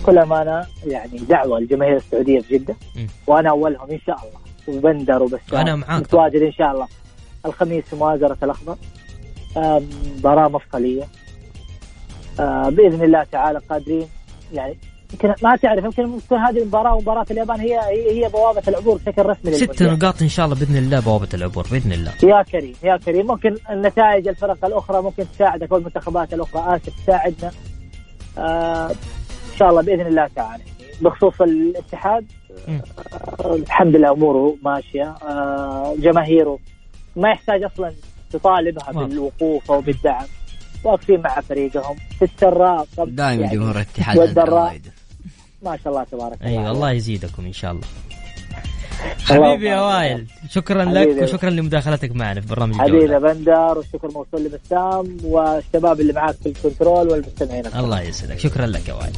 كل 0.06 0.18
أمانة 0.18 0.66
يعني 0.86 1.18
دعوة 1.18 1.60
للجماهير 1.60 1.96
السعودية 1.96 2.40
في 2.40 2.58
جدة. 2.58 2.76
م. 2.96 3.06
وأنا 3.28 3.50
أولهم 3.50 3.92
إن 3.92 4.00
شاء 4.08 4.16
الله. 4.16 4.78
وبندر 4.78 5.24
وبسام. 5.24 5.60
أنا 5.60 5.76
معاك. 5.76 6.02
متواجد 6.02 6.42
إن 6.42 6.52
شاء 6.52 6.72
الله. 6.72 6.88
الخميس 7.46 7.84
في 7.86 7.96
مؤازرة 7.96 8.38
الأخضر. 8.44 8.76
مباراه 10.18 10.48
مفصلية. 10.48 11.04
بإذن 12.68 13.04
الله 13.04 13.24
تعالى 13.32 13.60
قادرين. 13.70 14.08
يعني 14.54 14.78
يمكن 15.14 15.34
ما 15.44 15.56
تعرف 15.56 15.84
يمكن 15.86 16.20
تكون 16.26 16.38
هذه 16.38 16.58
المباراة 16.58 16.96
ومباراه 16.96 17.26
اليابان 17.32 17.60
هي 17.60 17.80
هي 18.10 18.30
بوابة 18.30 18.62
العبور 18.68 18.98
بشكل 18.98 19.26
رسمي 19.26 19.54
ست. 19.54 19.84
نقاط 19.84 20.22
إن 20.22 20.30
شاء 20.30 20.46
الله 20.46 20.58
بإذن 20.58 20.78
الله 20.78 21.00
بوابة 21.00 21.30
العبور 21.34 21.68
بإذن 21.72 21.94
الله. 21.94 22.12
يا 22.24 22.44
كريم 22.44 22.76
يا 22.84 22.98
كريم. 22.98 23.28
ممكن 23.28 23.56
النتائج 23.70 24.28
الفرق 24.28 24.66
الأخرى 24.66 25.02
ممكن 25.02 25.26
تساعدك 25.36 25.72
والمنتخبات 25.72 26.34
الأخرى. 26.34 26.76
آسف 26.76 27.04
تساعدنا. 27.04 27.52
آه 28.38 28.90
ان 28.90 28.96
شاء 29.60 29.70
الله 29.70 29.82
بإذن 29.82 30.08
الله 30.08 30.30
تعالى 30.36 30.64
بخصوص 31.02 31.42
الاتحاد. 31.42 32.26
آه 32.68 33.56
الحمد 33.56 33.96
لله 33.96 34.12
أموره 34.12 34.56
ماشية 34.64 35.16
آه 35.24 35.96
جماهيره 35.98 36.60
ما 37.16 37.30
يحتاج 37.30 37.64
أصلا 37.64 37.94
تطالبها. 38.32 38.92
بالوقوف 38.92 39.72
أو 39.72 39.82
بالدعم 39.82 40.26
واقفين 40.84 41.22
مع 41.22 41.42
فريقهم 41.42 41.96
في 42.20 42.26
السراء 42.26 42.88
دائما 42.98 43.42
يعني 43.42 43.56
جمهور 43.56 43.76
الاتحاد. 43.76 44.18
ما 45.64 45.78
شاء 45.78 45.94
الله 45.94 46.04
تبارك 46.04 46.42
الله 46.42 46.52
أيوة 46.52 46.72
الله 46.72 46.92
يزيدكم 46.92 47.46
إن 47.46 47.54
شاء 47.54 47.72
الله 47.72 47.84
حبيبي 49.26 49.68
يا. 49.68 49.82
وائل. 49.82 50.26
شكرا 50.50 50.86
حبيبي. 50.86 51.14
لك 51.14 51.24
وشكرا 51.24 51.50
لمداخلتك 51.50 52.16
معنا 52.16 52.42
في 52.42 52.48
برنامج 52.48 52.76
حبيبي 52.76 53.20
بندر 53.20 53.78
والشكر 53.78 54.08
موصول 54.08 54.44
لبسام 54.46 55.18
والشباب 55.24 56.02
اللي 56.02 56.14
معاك 56.14 56.36
في 56.44 56.50
الكنترول 56.50 57.10
والمستمعين. 57.10 57.66
الله 57.76 58.02
يسعدك. 58.02 58.40
شكرا 58.40 58.66
لك 58.66 58.88
يا 58.88 58.94
وائل. 58.94 59.14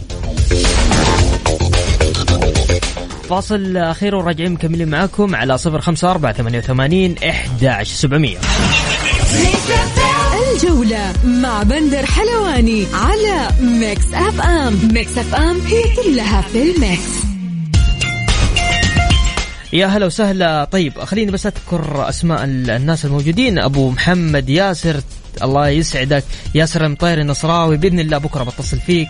فاصل 3.30 3.78
أخير 3.78 4.16
وراجعين 4.16 4.52
مكملين 4.52 4.88
معاكم 4.88 5.36
على 5.36 5.58
صفر 5.58 5.82
خمسة 5.82 6.12
أربعة 6.12 6.34
ثمانية 6.34 6.58
وثمانين 6.60 7.16
إحدى 7.30 7.86
سبعمية. 7.86 8.38
الجولة 10.54 11.14
مع 11.26 11.64
بندر 11.64 12.06
حلواني 12.06 12.86
على 12.94 13.48
Mix 13.62 14.14
FM. 14.14 14.80
Mix 14.94 15.18
FM 15.18 15.62
هي 15.62 15.84
كلها 15.96 16.42
في 16.42 16.62
الميكس. 16.62 17.25
يا 19.74 19.86
هلا 19.88 20.06
وسهلا. 20.06 20.64
طيب 20.72 21.00
خليني 21.00 21.32
بس 21.32 21.46
أذكر 21.46 22.10
أسماء 22.10 22.44
ال- 22.44 22.70
الناس 22.70 23.06
الموجودين. 23.06 23.60
أبو 23.60 23.90
محمد 23.90 24.50
ياسر 24.50 25.02
الله 25.44 25.68
يسعدك. 25.70 26.24
ياسر 26.56 26.86
المطير 26.86 27.22
النصراوي 27.22 27.78
بإذن 27.78 28.00
الله 28.00 28.18
بكرة 28.18 28.44
بتصل 28.44 28.80
فيك. 28.80 29.10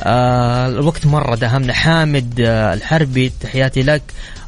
آه 0.00 0.66
الوقت 0.68 1.06
مرة 1.06 1.34
دهمنا. 1.36 1.72
حامد 1.72 2.40
آه 2.40 2.74
الحربي 2.74 3.32
تحياتي 3.40 3.82
لك. 3.82 4.02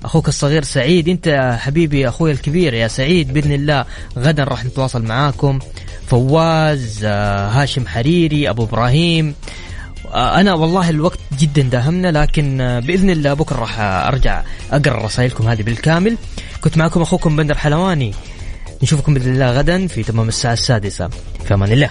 أخوك 0.05 0.29
الصغير 0.29 0.65
سعيد. 0.65 1.09
أنت 1.09 1.27
يا 1.27 1.57
حبيبي 1.57 2.09
أخوي 2.09 2.31
الكبير 2.31 2.75
يا 2.75 2.89
سعيد 2.89 3.33
بإذن 3.33 3.53
الله 3.53 3.85
غدا 4.19 4.45
راح 4.45 4.65
نتواصل 4.65 5.03
معاكم. 5.03 5.59
فواز 6.07 7.01
آه 7.05 7.49
هاشم 7.49 7.87
حريري 7.87 8.51
أبو 8.51 8.65
إبراهيم 8.65 9.29
آه، 9.29 9.35
أنا 10.15 10.55
والله 10.55 10.91
الوقت 10.91 11.19
جدا 11.39 11.63
داهمنا 11.63 12.13
لكن 12.13 12.61
آه، 12.61 12.81
بإذن 12.81 13.11
الله 13.11 13.35
بكرة 13.35 13.57
راح 13.57 13.81
أرجع 13.81 14.43
أقرأ 14.73 15.05
رسائلكم 15.05 15.49
هذه 15.49 15.63
بالكامل. 15.63 16.17
كنت 16.61 16.79
معكم 16.79 17.03
أخوكم 17.03 17.37
بندر 17.37 17.55
حلواني. 17.55 18.15
نشوفكم 18.83 19.15
بإذن 19.15 19.33
الله 19.33 19.51
غدا 19.51 19.87
في 19.87 20.03
تمام 20.03 20.29
الساعة 20.29 20.53
السادسة. 20.53 21.09
في 21.45 21.55
أمان 21.55 21.73
الله. 21.73 21.91